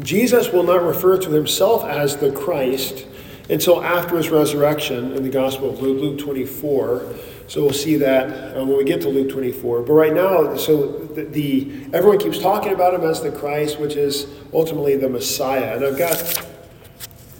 [0.00, 3.06] Jesus will not refer to himself as the Christ
[3.48, 7.14] until after his resurrection in the Gospel of Luke, Luke 24.
[7.48, 9.82] So we'll see that um, when we get to Luke 24.
[9.82, 13.94] But right now, so the, the, everyone keeps talking about him as the Christ, which
[13.94, 15.76] is ultimately the Messiah.
[15.76, 16.44] And I've got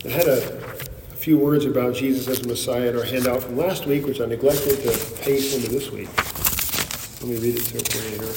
[0.06, 3.86] I had a, a few words about Jesus as Messiah in our handout from last
[3.86, 6.08] week, which I neglected to paste into this week.
[7.20, 8.34] Let me read it to you here.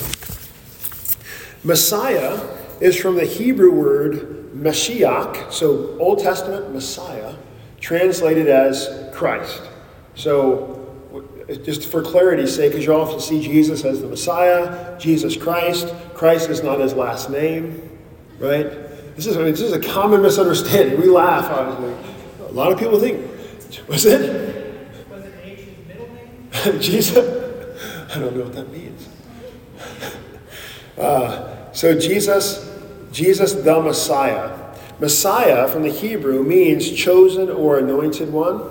[1.63, 2.39] Messiah
[2.81, 7.28] is from the Hebrew word Mashiach, so Old Testament Messiah,
[7.79, 9.61] translated as Christ.
[10.15, 10.79] So
[11.63, 15.93] just for clarity's sake, because you often see Jesus as the Messiah, Jesus Christ.
[16.13, 17.97] Christ is not his last name,
[18.37, 18.69] right?
[19.15, 20.99] This is, I mean, this is a common misunderstanding.
[20.99, 21.95] We laugh, obviously.
[22.47, 23.27] A lot of people think,
[23.87, 24.95] was it?
[25.09, 26.79] Was it H his middle name?
[26.79, 27.17] Jesus?
[28.11, 29.07] I don't know what that means.
[30.97, 32.69] Uh, so Jesus,
[33.11, 34.68] Jesus the Messiah.
[34.99, 38.61] Messiah from the Hebrew means chosen or anointed one.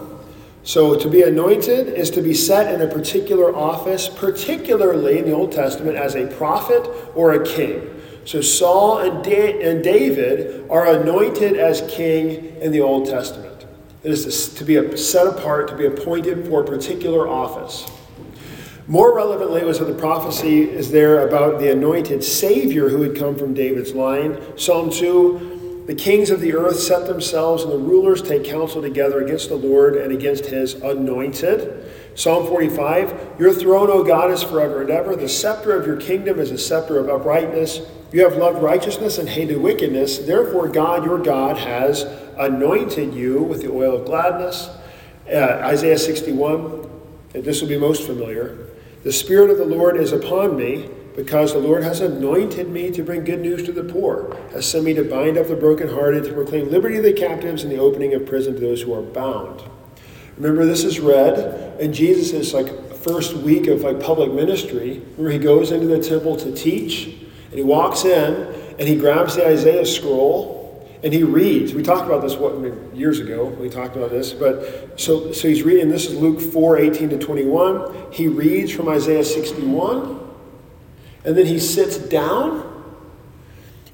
[0.62, 5.32] So to be anointed is to be set in a particular office, particularly in the
[5.32, 7.98] Old Testament as a prophet or a king.
[8.26, 13.64] So Saul and, and David are anointed as king in the Old Testament.
[14.02, 17.90] It is to be set apart, to be appointed for a particular office.
[18.86, 23.36] More relevantly was that the prophecy is there about the anointed Savior who would come
[23.36, 24.38] from David's line.
[24.58, 25.57] Psalm 2
[25.88, 29.56] the kings of the earth set themselves, and the rulers take counsel together against the
[29.56, 31.90] Lord and against his anointed.
[32.14, 35.16] Psalm 45 Your throne, O God, is forever and ever.
[35.16, 37.80] The scepter of your kingdom is a scepter of uprightness.
[38.12, 40.18] You have loved righteousness and hated wickedness.
[40.18, 42.02] Therefore, God, your God, has
[42.36, 44.68] anointed you with the oil of gladness.
[45.26, 46.86] Uh, Isaiah 61,
[47.32, 48.58] this will be most familiar.
[49.04, 53.02] The Spirit of the Lord is upon me because the Lord has anointed me to
[53.02, 56.32] bring good news to the poor, has sent me to bind up the brokenhearted, to
[56.32, 59.60] proclaim liberty to the captives, and the opening of prison to those who are bound.
[60.36, 65.40] Remember, this is read in Jesus' like first week of like public ministry, where he
[65.40, 69.86] goes into the temple to teach, and he walks in and he grabs the Isaiah
[69.86, 71.74] scroll and he reads.
[71.74, 72.54] We talked about this what
[72.94, 73.46] years ago.
[73.46, 75.88] We talked about this, but so so he's reading.
[75.88, 78.12] This is Luke 4, 18 to 21.
[78.12, 80.17] He reads from Isaiah 61,
[81.24, 82.64] and then he sits down.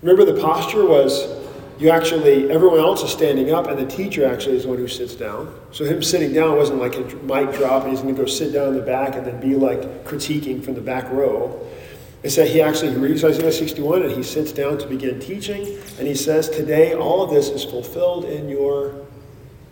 [0.02, 1.44] Remember, the posture was
[1.78, 4.88] you actually everyone else is standing up, and the teacher actually is the one who
[4.88, 5.52] sits down.
[5.72, 8.52] So him sitting down wasn't like a mic drop, and he's going to go sit
[8.52, 11.60] down in the back and then be like critiquing from the back row.
[12.22, 16.06] It's that he actually reads Isaiah 61 and he sits down to begin teaching, and
[16.06, 19.04] he says, Today all of this is fulfilled in your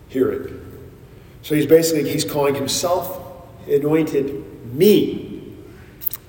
[0.08, 0.60] hearing.
[1.42, 3.20] So he's basically he's calling himself
[3.66, 5.21] anointed me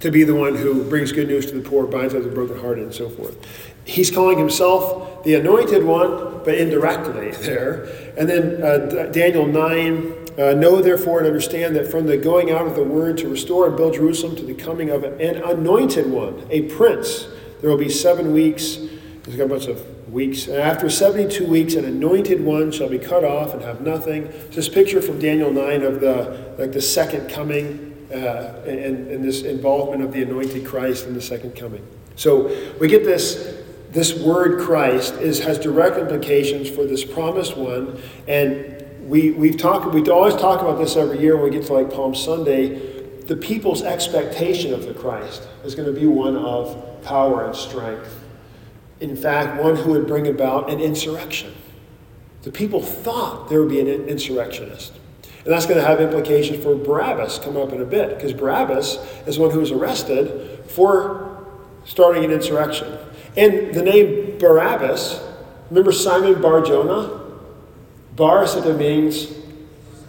[0.04, 2.84] to be the one who brings good news to the poor, binds up the brokenhearted,
[2.84, 3.38] and so forth.
[3.86, 7.86] He's calling himself the anointed one, but indirectly there.
[8.18, 12.68] And then uh, Daniel 9 uh, know therefore and understand that from the going out
[12.68, 16.48] of the word to restore and build Jerusalem to the coming of an anointed one,
[16.50, 17.26] a prince,
[17.62, 18.80] there will be seven weeks.
[19.24, 20.48] There's got a bunch of weeks.
[20.48, 24.34] And after 72 weeks, an anointed one shall be cut off and have nothing.
[24.52, 29.42] This picture from Daniel 9 of the like the second coming uh, and, and this
[29.42, 31.86] involvement of the anointed Christ in the second coming.
[32.16, 32.48] So
[32.80, 33.60] we get this
[33.92, 38.74] this word Christ is has direct implications for this promised one, and
[39.04, 41.94] we, we've talked, we always talk about this every year when we get to like
[41.94, 42.92] Palm Sunday.
[43.26, 48.20] The people's expectation of the Christ is going to be one of power and strength.
[49.00, 51.54] In fact, one who would bring about an insurrection.
[52.44, 54.94] The people thought there would be an insurrectionist.
[55.44, 58.98] And that's going to have implications for Barabbas come up in a bit, because Barabbas
[59.28, 61.46] is one who was arrested for
[61.86, 62.98] starting an insurrection.
[63.36, 65.20] And the name Barabbas,
[65.70, 67.20] remember Simon Bar Jonah?
[68.16, 69.28] Bar simply means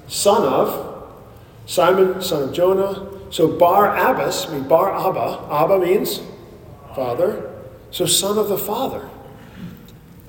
[0.06, 0.92] son of.
[1.66, 3.08] Simon, son of Jonah.
[3.30, 5.48] So Bar Abbas, I mean Bar Abba.
[5.50, 6.20] Abba means
[6.94, 7.50] father.
[7.90, 9.08] So son of the father.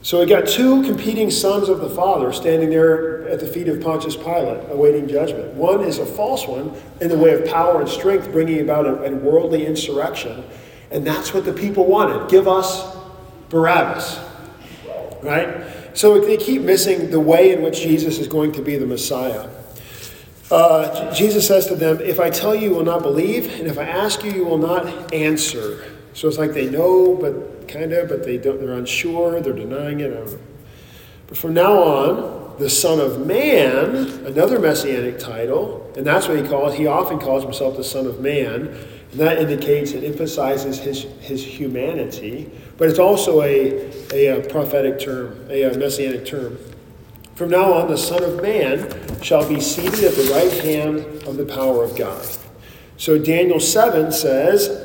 [0.06, 3.82] So we got two competing sons of the Father standing there at the feet of
[3.82, 5.56] Pontius Pilate, awaiting judgment.
[5.56, 9.06] One is a false one in the way of power and strength, bringing about a,
[9.06, 10.46] a worldly insurrection.
[10.92, 12.30] And that's what the people wanted.
[12.30, 12.96] Give us
[13.50, 14.20] Barabbas.
[15.24, 15.66] Right?
[15.96, 19.50] So they keep missing the way in which Jesus is going to be the Messiah.
[20.52, 23.80] Uh, Jesus says to them, If I tell you, you will not believe, and if
[23.80, 25.95] I ask you, you will not answer.
[26.16, 30.00] So it's like they know, but kind of, but they don't, they're unsure, they're denying
[30.00, 30.40] it.
[31.28, 36.48] But from now on, the Son of Man, another messianic title, and that's what he
[36.48, 38.68] calls, he often calls himself the Son of Man,
[39.12, 42.50] and that indicates and emphasizes his, his humanity.
[42.78, 46.58] But it's also a, a, a prophetic term, a, a messianic term.
[47.36, 51.36] From now on, the Son of Man shall be seated at the right hand of
[51.36, 52.26] the power of God.
[52.96, 54.85] So Daniel 7 says,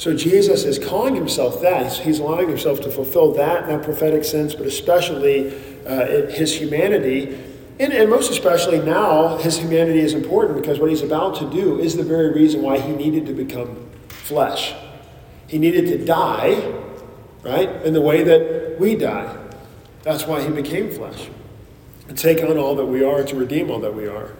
[0.00, 1.92] So, Jesus is calling himself that.
[1.92, 5.54] He's allowing himself to fulfill that in that prophetic sense, but especially
[5.86, 7.38] uh, his humanity.
[7.78, 11.78] And, and most especially now, his humanity is important because what he's about to do
[11.78, 14.74] is the very reason why he needed to become flesh.
[15.46, 16.80] He needed to die
[17.42, 17.68] right?
[17.84, 19.36] In the way that we die.
[20.02, 21.28] That's why he became flesh.
[22.08, 24.30] And take on all that we are to redeem all that we are.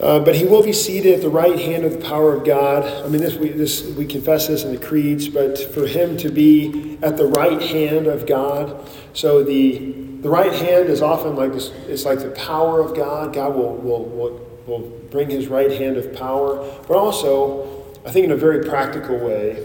[0.00, 2.84] Uh, but he will be seated at the right hand of the power of God.
[3.04, 6.30] I mean, this we, this we confess this in the creeds, but for him to
[6.30, 11.52] be at the right hand of God, so the the right hand is often like
[11.52, 11.68] this.
[11.86, 13.32] It's like the power of God.
[13.32, 16.56] God will will will, will bring His right hand of power,
[16.86, 19.64] but also, I think in a very practical way,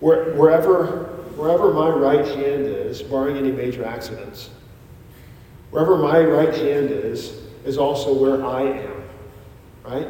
[0.00, 4.50] where, wherever wherever my right hand is, barring any major accidents,
[5.70, 8.97] wherever my right hand is, is also where I am,
[9.88, 10.08] right?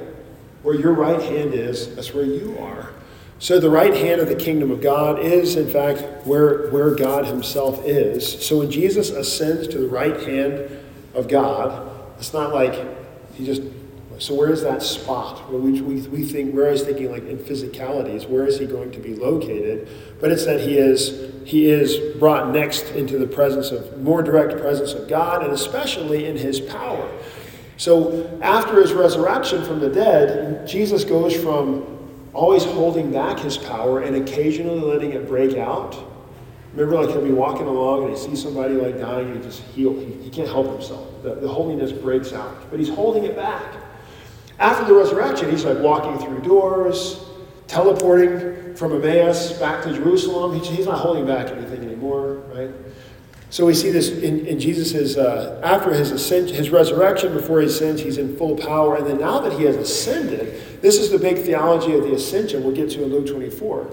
[0.62, 2.90] Where your right hand is, that's where you are.
[3.38, 7.24] So the right hand of the kingdom of God is, in fact, where, where God
[7.24, 8.44] himself is.
[8.44, 10.68] So when Jesus ascends to the right hand
[11.14, 11.88] of God,
[12.18, 12.74] it's not like
[13.34, 13.62] he just
[14.18, 15.48] so where is that spot?
[15.50, 18.90] Well, we, we, we think, we're always thinking like in physicalities, where is he going
[18.90, 19.88] to be located?
[20.20, 24.60] But it's that he is, he is brought next into the presence of, more direct
[24.60, 27.08] presence of God, and especially in his power.
[27.78, 31.96] So after his resurrection from the dead, Jesus goes from
[32.34, 35.96] always holding back his power and occasionally letting it break out.
[36.72, 39.62] Remember, like he'll be walking along and he sees somebody like dying, and he just
[39.62, 39.98] heal.
[39.98, 41.22] He, he can't help himself.
[41.22, 43.74] The, the holiness breaks out, but he's holding it back.
[44.58, 47.24] After the resurrection, he's like walking through doors,
[47.68, 50.60] teleporting from Emmaus back to Jerusalem.
[50.60, 52.70] He's not holding back anything anymore, right?
[53.50, 57.66] So we see this in, in Jesus' uh, after his ascension, his resurrection, before he
[57.66, 58.96] ascends, he's in full power.
[58.96, 62.62] And then now that he has ascended, this is the big theology of the ascension
[62.62, 63.90] we'll get to in Luke 24.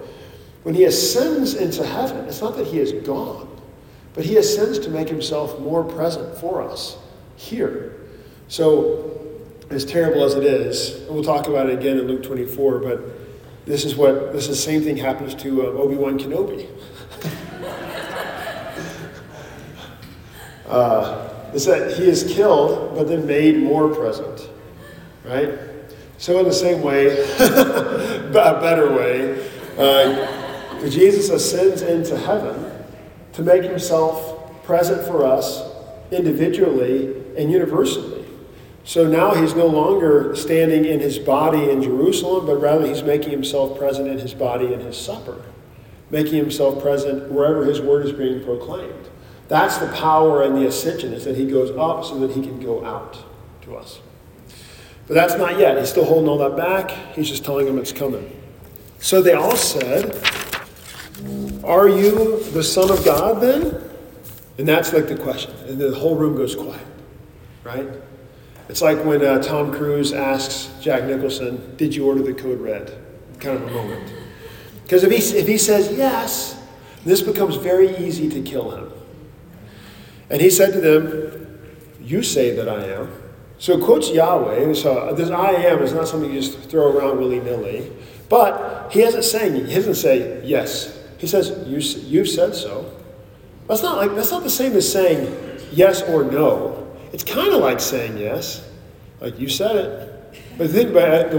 [0.64, 3.48] When he ascends into heaven, it's not that he is gone,
[4.14, 6.98] but he ascends to make himself more present for us
[7.38, 7.96] here.
[8.48, 9.12] So,
[9.70, 13.02] as terrible as it is, we'll talk about it again in Luke 24, but
[13.66, 16.68] this is what this is the same thing happens to uh, Obi-Wan Kenobi.
[20.68, 24.50] uh, is that he is killed, but then made more present,
[25.24, 25.58] right?
[26.18, 27.08] So, in the same way,
[27.40, 32.72] a better way, uh, Jesus ascends into heaven
[33.34, 35.62] to make himself present for us
[36.12, 38.26] individually and universally.
[38.86, 43.32] So now he's no longer standing in his body in Jerusalem, but rather he's making
[43.32, 45.44] himself present in his body in his supper,
[46.12, 49.10] making himself present wherever his word is being proclaimed.
[49.48, 52.60] That's the power and the ascension, is that he goes up so that he can
[52.60, 53.24] go out
[53.62, 54.00] to us.
[55.08, 55.78] But that's not yet.
[55.78, 56.92] He's still holding all that back.
[57.16, 58.32] He's just telling them it's coming.
[59.00, 60.16] So they all said,
[61.64, 63.82] Are you the Son of God then?
[64.58, 65.54] And that's like the question.
[65.68, 66.86] And the whole room goes quiet,
[67.64, 67.88] right?
[68.68, 72.98] It's like when uh, Tom Cruise asks Jack Nicholson, Did you order the code red?
[73.40, 74.12] Kind of a moment.
[74.84, 76.60] Because if he, if he says yes,
[77.04, 78.92] this becomes very easy to kill him.
[80.30, 81.60] And he said to them,
[82.02, 83.12] You say that I am.
[83.58, 84.74] So quotes Yahweh.
[84.74, 87.92] So this I am is not something you just throw around willy nilly.
[88.28, 91.00] But he isn't saying, he doesn't say yes.
[91.18, 92.92] He says, you, You've said so.
[93.68, 96.96] That's not like that's not the same as saying yes or no.
[97.14, 98.68] It's kind of like saying yes,
[99.20, 100.42] like you said it.
[100.58, 101.32] But think about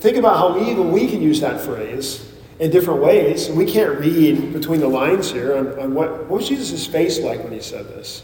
[0.00, 2.31] think about how even we can use that phrase
[2.62, 3.48] in different ways.
[3.48, 7.18] And we can't read between the lines here on, on what, what was Jesus' face
[7.18, 8.22] like when he said this.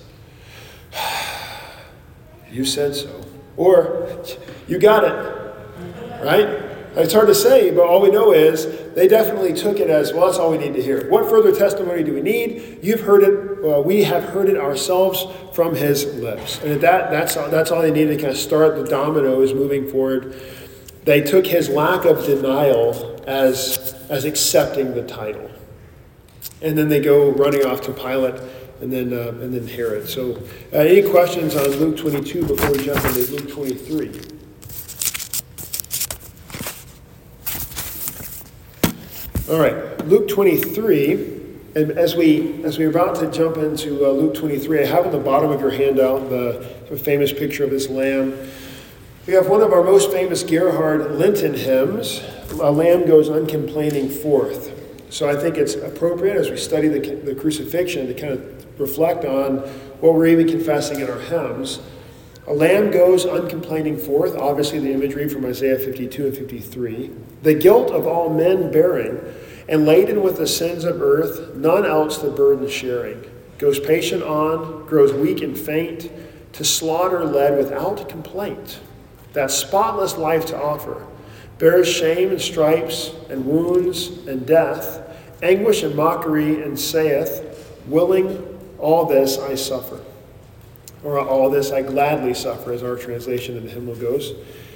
[2.51, 3.21] you said so.
[3.57, 4.23] Or
[4.69, 6.23] you got it.
[6.23, 6.47] Right?
[6.95, 10.27] It's hard to say, but all we know is they definitely took it as, well,
[10.27, 11.11] that's all we need to hear.
[11.11, 12.79] What further testimony do we need?
[12.81, 13.85] You've heard it.
[13.85, 16.63] We have heard it ourselves from his lips.
[16.63, 19.91] And that, that's, all, that's all they needed to kind of start the dominoes moving
[19.91, 20.41] forward.
[21.03, 25.51] They took his lack of denial as, as accepting the title.
[26.63, 28.41] And then they go running off to Pilate
[28.81, 30.09] and then, uh, and then Herod.
[30.09, 30.37] So,
[30.73, 34.39] uh, any questions on Luke 22 before we jump into Luke 23?
[39.51, 41.37] All right, Luke 23.
[41.75, 45.13] And as we as we're about to jump into uh, Luke 23, I have at
[45.13, 48.37] the bottom of your handout the, the famous picture of this lamb.
[49.27, 52.23] We have one of our most famous Gerhardt Lenten hymns,
[52.61, 54.75] "A Lamb Goes Uncomplaining Forth."
[55.11, 59.25] So I think it's appropriate as we study the, the crucifixion to kind of reflect
[59.25, 59.59] on
[60.01, 61.81] what we're even confessing in our hymns.
[62.47, 67.11] A lamb goes uncomplaining forth, obviously, the imagery from Isaiah 52 and 53.
[67.43, 69.21] The guilt of all men bearing,
[69.69, 73.23] and laden with the sins of earth, none else the burden sharing.
[73.59, 76.11] Goes patient on, grows weak and faint,
[76.55, 78.81] to slaughter led without complaint.
[79.35, 81.07] That spotless life to offer,
[81.59, 85.03] bears shame and stripes, and wounds and death,
[85.43, 87.45] anguish and mockery, and saith,
[87.87, 90.01] Willing all this I suffer
[91.05, 94.35] or all this I gladly suffer, as our translation of the hymnal goes.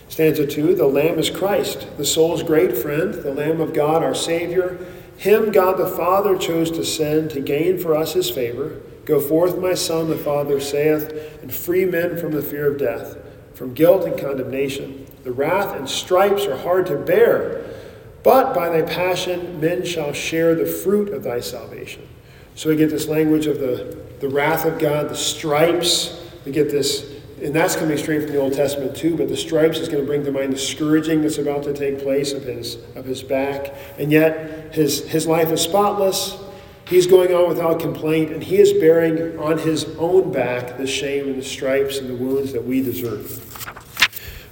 [0.08, 4.14] Stanza 2 The Lamb is Christ, the soul's great friend, the Lamb of God, our
[4.14, 4.78] Savior.
[5.16, 8.80] Him God the Father chose to send to gain for us his favor.
[9.04, 13.16] Go forth, my Son, the Father saith, and free men from the fear of death,
[13.54, 15.01] from guilt and condemnation.
[15.24, 17.64] The wrath and stripes are hard to bear,
[18.22, 22.08] but by thy passion men shall share the fruit of thy salvation.
[22.54, 26.20] So we get this language of the, the wrath of God, the stripes.
[26.44, 27.10] We get this,
[27.42, 30.06] and that's coming straight from the Old Testament too, but the stripes is going to
[30.06, 33.74] bring to mind the scourging that's about to take place of his, of his back.
[33.98, 36.36] And yet his, his life is spotless.
[36.86, 41.28] He's going on without complaint, and he is bearing on his own back the shame
[41.28, 43.48] and the stripes and the wounds that we deserve.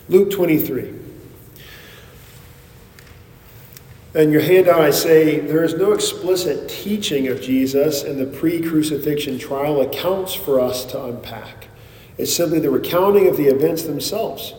[0.08, 0.94] Luke 23.
[4.12, 8.60] In your handout, I say there is no explicit teaching of Jesus in the pre
[8.60, 11.68] crucifixion trial accounts for us to unpack.
[12.18, 14.54] It's simply the recounting of the events themselves.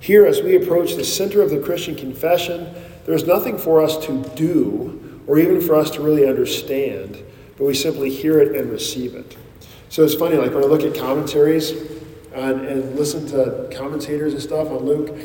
[0.00, 2.74] Here, as we approach the center of the Christian confession,
[3.04, 7.22] there's nothing for us to do or even for us to really understand,
[7.56, 9.36] but we simply hear it and receive it.
[9.88, 11.72] So it's funny, like when I look at commentaries
[12.34, 15.16] and, and listen to commentators and stuff on Luke,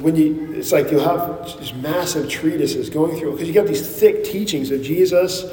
[0.00, 3.86] when you, it's like you'll have these massive treatises going through, because you got these
[3.86, 5.44] thick teachings of Jesus,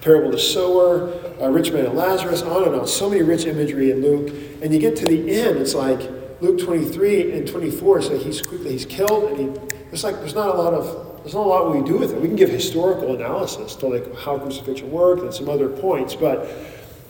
[0.00, 2.86] parable of the sower, uh, rich man and Lazarus, on and on.
[2.86, 4.32] So many rich imagery in Luke.
[4.62, 6.00] And you get to the end, it's like
[6.40, 10.54] Luke 23 and 24, so he's quickly, he's killed, and he, it's like there's not
[10.54, 12.20] a lot of, there's not a lot we do with it.
[12.20, 16.48] We can give historical analysis to like how crucifixion worked and some other points, but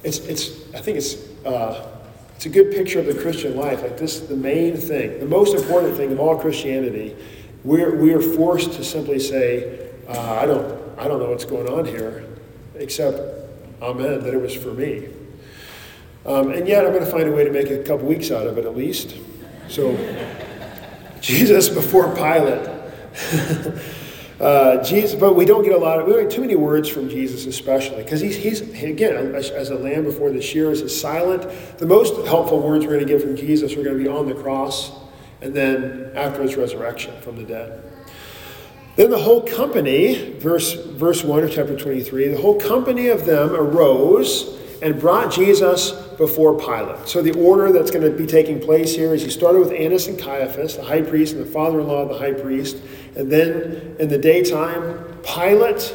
[0.03, 1.98] it's, it's I think it's, uh,
[2.39, 3.83] it's a good picture of the Christian life.
[3.83, 7.17] Like this, is the main thing, the most important thing of all Christianity,
[7.65, 11.69] we're, we are forced to simply say, uh, I, don't, I don't know what's going
[11.69, 12.25] on here,
[12.77, 13.19] except,
[13.83, 15.09] Amen, that it was for me.
[16.25, 18.47] Um, and yet, I'm going to find a way to make a couple weeks out
[18.47, 19.17] of it at least.
[19.67, 19.97] So,
[21.21, 22.71] Jesus before Pilate.
[24.41, 26.89] Uh, Jesus, but we don't get a lot of, we don't get too many words
[26.89, 31.45] from Jesus, especially because he's, he's again as, a lamb before the shears is silent.
[31.79, 34.29] The most helpful words we're going to get from Jesus are going to be on
[34.29, 34.93] the cross,
[35.41, 37.83] and then after his resurrection from the dead.
[38.95, 43.27] Then the whole company, verse verse one of chapter twenty three, the whole company of
[43.27, 47.09] them arose and brought Jesus before Pilate.
[47.09, 50.07] So the order that's going to be taking place here is he started with Annas
[50.07, 52.77] and Caiaphas, the high priest and the father-in-law of the high priest,
[53.19, 55.95] and then in the daytime, Pilate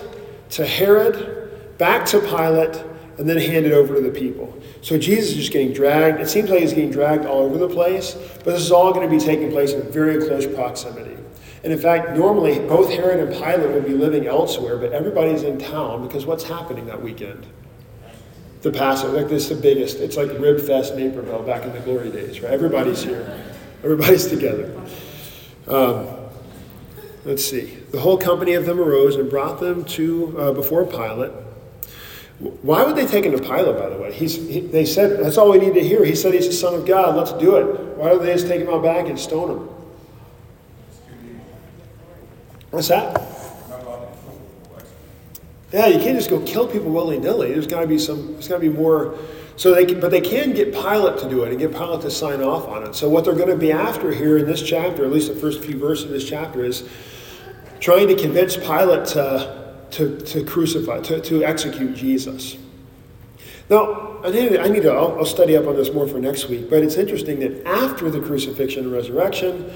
[0.51, 2.83] to Herod, back to Pilate,
[3.17, 4.61] and then handed over to the people.
[4.81, 6.19] So Jesus is just getting dragged.
[6.19, 9.09] It seems like he's getting dragged all over the place, but this is all going
[9.09, 11.15] to be taking place in very close proximity.
[11.63, 15.57] And in fact, normally both Herod and Pilate would be living elsewhere, but everybody's in
[15.57, 17.47] town because what's happening that weekend?
[18.63, 19.15] The Passover.
[19.15, 19.99] Like this is the biggest.
[19.99, 22.51] It's like Rib Fest Naperville back in the glory days, right?
[22.51, 23.41] Everybody's here.
[23.81, 24.77] Everybody's together.
[25.69, 26.22] Um,
[27.25, 27.77] Let's see.
[27.91, 31.31] The whole company of them arose and brought them to uh, before Pilate.
[32.39, 34.11] Why would they take him to Pilate, by the way?
[34.11, 36.03] He's, he, they said, that's all we need to hear.
[36.03, 37.15] He said he's the Son of God.
[37.15, 37.97] Let's do it.
[37.97, 39.69] Why don't they just take him out back and stone him?
[42.71, 43.21] What's that?
[45.71, 47.51] Yeah, you can't just go kill people willy nilly.
[47.51, 48.33] There's got to be some.
[48.33, 49.17] There's got to be more
[49.55, 52.11] so they can, but they can get Pilate to do it and get Pilate to
[52.11, 52.95] sign off on it.
[52.95, 55.63] So what they're going to be after here in this chapter, at least the first
[55.63, 56.87] few verses of this chapter, is
[57.83, 62.55] trying to convince Pilate to, to, to crucify, to, to execute Jesus.
[63.69, 66.47] Now, I need, I need to, I'll, I'll study up on this more for next
[66.47, 69.69] week, but it's interesting that after the crucifixion and resurrection,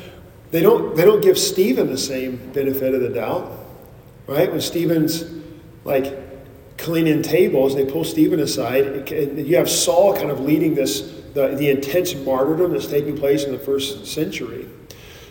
[0.52, 3.52] they don't, they don't give Stephen the same benefit of the doubt,
[4.26, 4.50] right?
[4.50, 5.26] When Stephen's
[5.84, 9.12] like cleaning tables, they pull Stephen aside.
[9.12, 11.02] You have Saul kind of leading this,
[11.34, 14.66] the, the intense martyrdom that's taking place in the first century.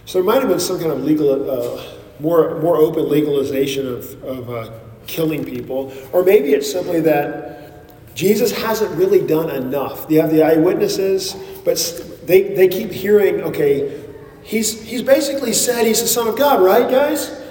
[0.05, 4.23] So there might have been some kind of legal, uh, more, more open legalization of,
[4.25, 4.71] of uh,
[5.07, 5.93] killing people.
[6.13, 7.57] Or maybe it's simply that
[8.15, 10.07] Jesus hasn't really done enough.
[10.09, 11.77] You have the eyewitnesses, but
[12.25, 14.03] they, they keep hearing, okay,
[14.43, 17.43] he's, he's basically said he's the Son of God, right, guys?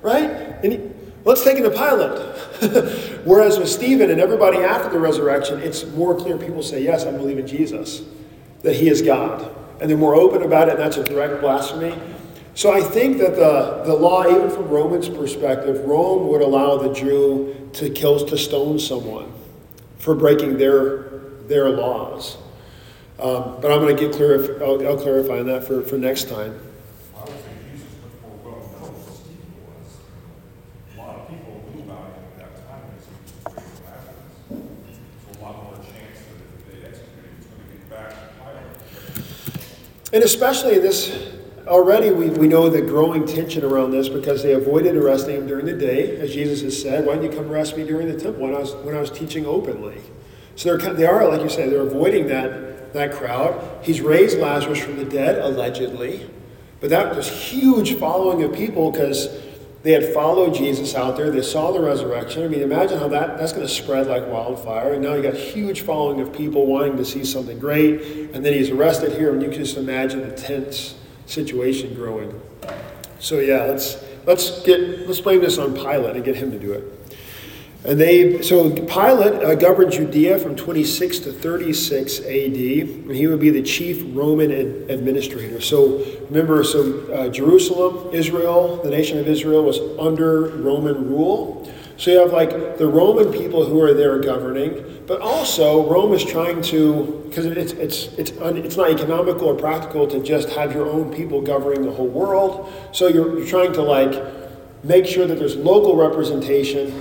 [0.00, 0.30] Right?
[0.62, 0.80] And he,
[1.24, 3.22] let's take him to Pilate.
[3.26, 7.10] Whereas with Stephen and everybody after the resurrection, it's more clear people say, Yes, I
[7.10, 8.02] believe in Jesus,
[8.62, 9.56] that he is God.
[9.80, 11.98] And they're more open about it, and that's a direct blasphemy.
[12.54, 16.92] So I think that the, the law, even from Roman's perspective, Rome would allow the
[16.92, 19.32] Jew to kill, to stone someone
[19.98, 21.08] for breaking their,
[21.48, 22.36] their laws.
[23.18, 26.28] Um, but I'm going to get clear, I'll, I'll clarify on that for, for next
[26.28, 26.60] time.
[40.12, 41.32] And especially this,
[41.66, 45.66] already we, we know the growing tension around this because they avoided arresting him during
[45.66, 48.42] the day, as Jesus has said, why didn't you come arrest me during the temple
[48.42, 50.00] when I was, when I was teaching openly?
[50.56, 53.84] So they're, they are, like you say, they're avoiding that, that crowd.
[53.84, 56.28] He's raised Lazarus from the dead, allegedly.
[56.80, 59.28] But that was huge following of people because
[59.82, 61.30] they had followed Jesus out there.
[61.30, 62.44] They saw the resurrection.
[62.44, 64.94] I mean, imagine how that, that's going to spread like wildfire.
[64.94, 68.30] And now you got huge following of people wanting to see something great.
[68.32, 70.96] And then he's arrested here, and you can just imagine the tense
[71.26, 72.40] situation growing.
[73.18, 76.72] So yeah, let's let's get let's blame this on Pilate and get him to do
[76.72, 76.84] it.
[77.84, 83.40] And they, so Pilate uh, governed Judea from 26 to 36 AD, and he would
[83.40, 85.60] be the chief Roman ad- administrator.
[85.60, 91.68] So remember, so uh, Jerusalem, Israel, the nation of Israel was under Roman rule.
[91.96, 96.24] So you have like the Roman people who are there governing, but also Rome is
[96.24, 100.88] trying to, because it's, it's, it's, it's not economical or practical to just have your
[100.88, 102.72] own people governing the whole world.
[102.92, 104.20] So you're, you're trying to like
[104.82, 107.00] make sure that there's local representation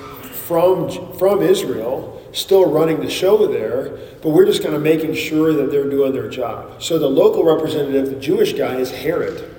[0.51, 5.53] from, from Israel, still running the show there, but we're just kind of making sure
[5.53, 6.81] that they're doing their job.
[6.81, 9.55] So the local representative, the Jewish guy, is Herod.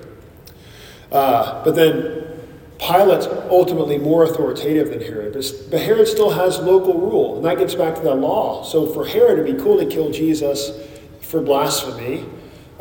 [1.11, 2.22] Uh, but then
[2.83, 5.33] Pilate's ultimately more authoritative than Herod.
[5.71, 8.63] But Herod still has local rule, and that gets back to the law.
[8.63, 10.85] So for Herod, it'd be cool to kill Jesus
[11.21, 12.25] for blasphemy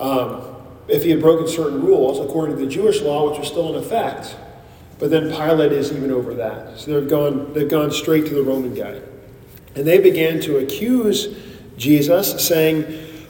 [0.00, 0.56] um,
[0.88, 3.80] if he had broken certain rules according to the Jewish law, which was still in
[3.80, 4.34] effect.
[4.98, 6.80] But then Pilate is even over that.
[6.80, 9.00] So they've gone, they've gone straight to the Roman guy.
[9.76, 11.36] And they began to accuse
[11.76, 12.86] Jesus, saying,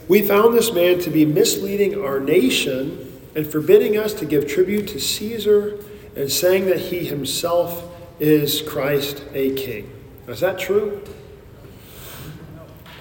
[0.08, 4.88] We found this man to be misleading our nation and forbidding us to give tribute
[4.88, 5.78] to Caesar
[6.16, 7.84] and saying that he himself
[8.20, 9.90] is Christ a king.
[10.28, 11.02] Is that true?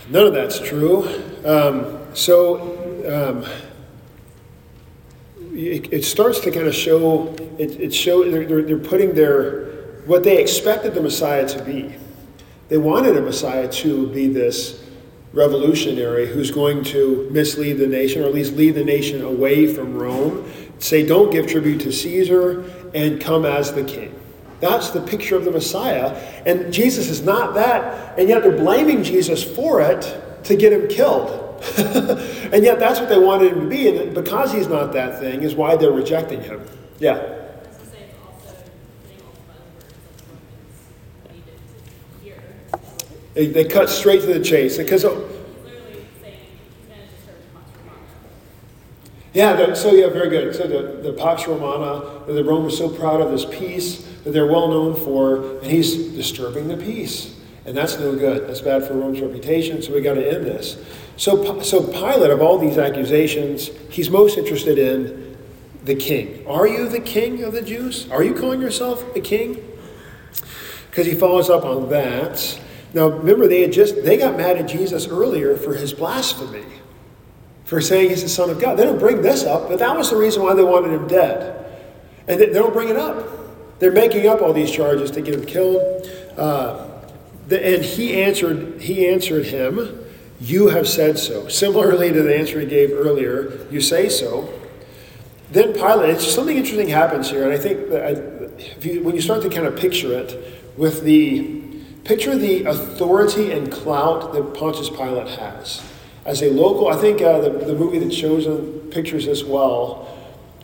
[0.09, 1.07] None of that's true.
[1.45, 2.61] Um, so
[3.07, 3.45] um,
[5.53, 9.65] it, it, starts to kind of show, it, it show they're, they're putting their,
[10.05, 11.95] what they expected the Messiah to be.
[12.69, 14.83] They wanted a Messiah to be this
[15.33, 19.93] revolutionary who's going to mislead the nation, or at least lead the nation away from
[19.95, 20.49] Rome,
[20.79, 22.63] say, don't give tribute to Caesar,
[22.93, 24.17] and come as the king.
[24.59, 26.09] That's the picture of the Messiah.
[26.45, 30.87] And Jesus is not that, and yet they're blaming Jesus for it to get him
[30.87, 31.63] killed.
[31.77, 35.43] and yet that's what they wanted him to be, and because he's not that thing,
[35.43, 36.65] is why they're rejecting him.
[36.99, 37.37] Yeah.
[43.33, 45.05] They, cut straight to the chase because
[49.33, 50.53] Yeah, so yeah, very good.
[50.53, 54.47] So the, the Pax Romana, the Rome is so proud of this peace that they're
[54.47, 57.39] well known for, and he's disturbing the peace.
[57.65, 58.49] And that's no good.
[58.49, 60.83] That's bad for Rome's reputation, so we got to end this.
[61.15, 65.37] So, so Pilate, of all these accusations, he's most interested in
[65.85, 66.45] the king.
[66.47, 68.09] Are you the king of the Jews?
[68.11, 69.63] Are you calling yourself the king?
[70.89, 72.59] Because he follows up on that.
[72.93, 76.65] Now, remember, they had just they got mad at Jesus earlier for his blasphemy
[77.71, 78.77] for saying he's the Son of God.
[78.77, 81.73] They don't bring this up, but that was the reason why they wanted him dead.
[82.27, 83.25] And they, don't bring it up.
[83.79, 86.05] They're making up all these charges to get him killed.
[86.37, 86.85] Uh,
[87.47, 90.03] the, and he answered, he answered him,
[90.41, 91.47] You have said so.
[91.47, 94.53] Similarly to the answer he gave earlier, you say so.
[95.51, 99.43] Then Pilate, something interesting happens here, and I think that I, you, when you start
[99.43, 101.61] to kind of picture it with the
[102.03, 105.81] picture the authority and clout that Pontius Pilate has
[106.25, 108.45] as a local, I think uh, the, the movie that shows
[108.91, 110.17] pictures this well.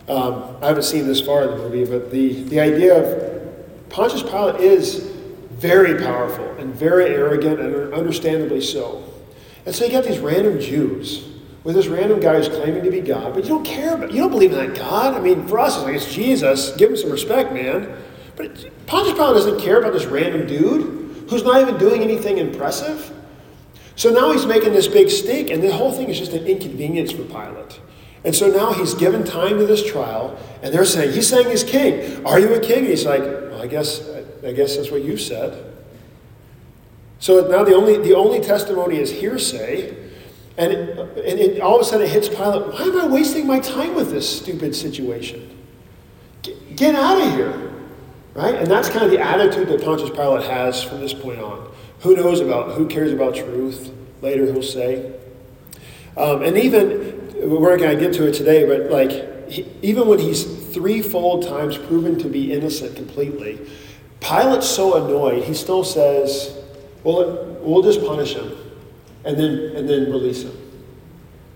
[0.07, 4.23] Um, I haven't seen this far in the movie, but the, the idea of Pontius
[4.23, 4.99] Pilate is
[5.51, 9.03] very powerful and very arrogant and understandably so.
[9.65, 11.27] And so you got these random Jews
[11.63, 14.21] with this random guy who's claiming to be God, but you don't care about, you
[14.21, 15.13] don't believe in that God.
[15.13, 16.73] I mean, for us, it's like it's Jesus.
[16.77, 17.97] Give him some respect, man.
[18.37, 23.11] But Pontius Pilate doesn't care about this random dude who's not even doing anything impressive.
[23.97, 27.11] So now he's making this big stink, and the whole thing is just an inconvenience
[27.11, 27.81] for Pilate.
[28.23, 31.63] And so now he's given time to this trial, and they're saying, he's saying he's
[31.63, 32.23] king.
[32.23, 32.79] Are you a king?
[32.79, 34.07] And he's like, well, I guess,
[34.45, 35.73] I guess that's what you said.
[37.17, 39.97] So now the only, the only testimony is hearsay,
[40.57, 43.47] and, it, and it, all of a sudden it hits Pilate, why am I wasting
[43.47, 45.57] my time with this stupid situation?
[46.43, 47.73] Get, get out of here.
[48.35, 48.53] Right?
[48.53, 51.73] And that's kind of the attitude that Pontius Pilate has from this point on.
[52.01, 53.91] Who knows about, who cares about truth?
[54.21, 55.13] Later he'll say.
[56.15, 60.07] Um, and even, we're not going to get to it today, but like, he, even
[60.07, 60.43] when he's
[60.73, 63.59] threefold times proven to be innocent completely,
[64.19, 66.57] Pilate's so annoyed, he still says,
[67.03, 68.51] well, we'll just punish him
[69.23, 70.57] and then, and then release him.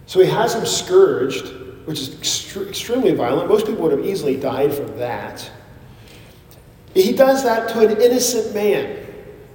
[0.05, 1.45] So he has him scourged,
[1.85, 3.49] which is ext- extremely violent.
[3.49, 5.49] Most people would have easily died from that.
[6.93, 9.00] He does that to an innocent man.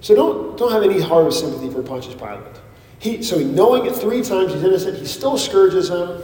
[0.06, 2.60] So don't, don't have any heart of sympathy for Pontius Pilate.
[3.00, 6.22] He, so knowing it three times he's innocent, he still scourges him.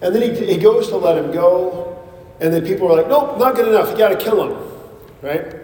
[0.00, 2.02] And then he, he goes to let him go.
[2.40, 3.90] And then people are like, nope, not good enough.
[3.90, 4.72] You got to kill him.
[5.20, 5.54] Right?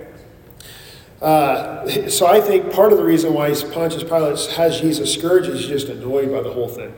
[1.22, 5.64] Uh, so I think part of the reason why Pontius Pilate has Jesus scourged is
[5.64, 6.93] just annoyed by the whole thing.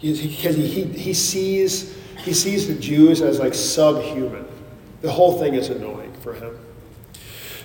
[0.00, 4.46] Because he, he, he, sees, he sees the Jews as like subhuman.
[5.00, 6.56] The whole thing is annoying for him.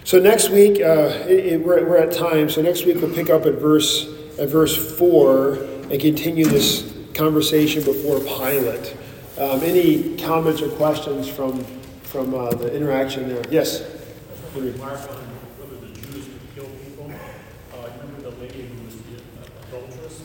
[0.05, 2.49] So next week, uh, it, it, we're, we're at time.
[2.49, 7.83] So next week we'll pick up at verse at verse four and continue this conversation
[7.83, 8.97] before Pilate.
[9.37, 11.63] Um, any comments or questions from
[12.03, 13.43] from uh, the interaction there?
[13.49, 13.81] Yes.
[14.77, 15.17] Mark on
[15.81, 17.11] the Jews could kill people.
[17.71, 20.21] Remember the lady who was the adulteress?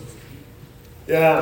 [1.06, 1.40] Yeah.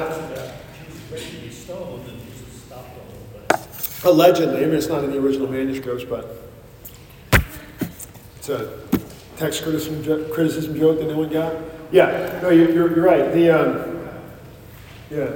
[0.76, 4.05] She was ready to be stoned, and Jesus stopped a little bit.
[4.05, 6.45] Allegedly, I mean, it's not in the original manuscripts, but.
[8.49, 8.78] It's a
[9.38, 11.53] text criticism, criticism joke that no one got.
[11.90, 13.32] Yeah, no, you're, you're, right.
[13.32, 14.09] The um,
[15.11, 15.32] yeah,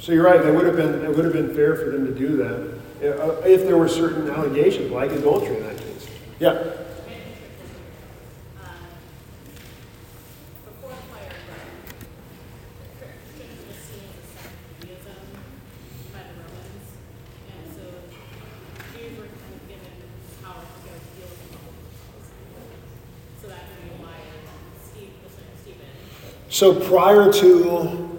[0.00, 0.42] so you're right.
[0.42, 3.20] That would have been it would have been fair for them to do that.
[3.20, 6.08] Uh, If there were certain allegations, like adultery in that case.
[6.40, 6.52] Yeah,
[10.64, 11.30] Before the fire,
[12.98, 15.22] Christians was seen as a sect of Judaism
[16.12, 16.88] by the Romans,
[17.54, 17.82] and so
[18.98, 19.94] Jews were kind of given
[20.42, 21.64] power to go deal with them.
[23.40, 24.18] So that would be why
[24.82, 25.92] Steve, the son of Stephen,
[26.56, 28.18] so prior to,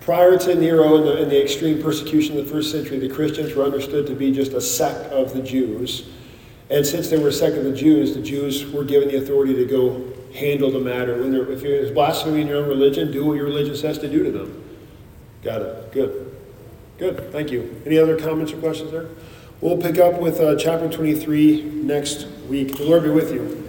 [0.00, 3.54] prior to Nero and the, and the extreme persecution of the first century, the Christians
[3.54, 6.08] were understood to be just a sect of the Jews.
[6.70, 9.54] And since they were a sect of the Jews, the Jews were given the authority
[9.56, 11.20] to go handle the matter.
[11.20, 14.30] When if you're blaspheming your own religion, do what your religion says to do to
[14.30, 14.64] them.
[15.42, 15.92] Got it.
[15.92, 16.34] Good.
[16.96, 17.30] Good.
[17.30, 17.82] Thank you.
[17.84, 19.08] Any other comments or questions there?
[19.60, 22.78] We'll pick up with uh, chapter 23 next week.
[22.78, 23.59] The Lord be with you.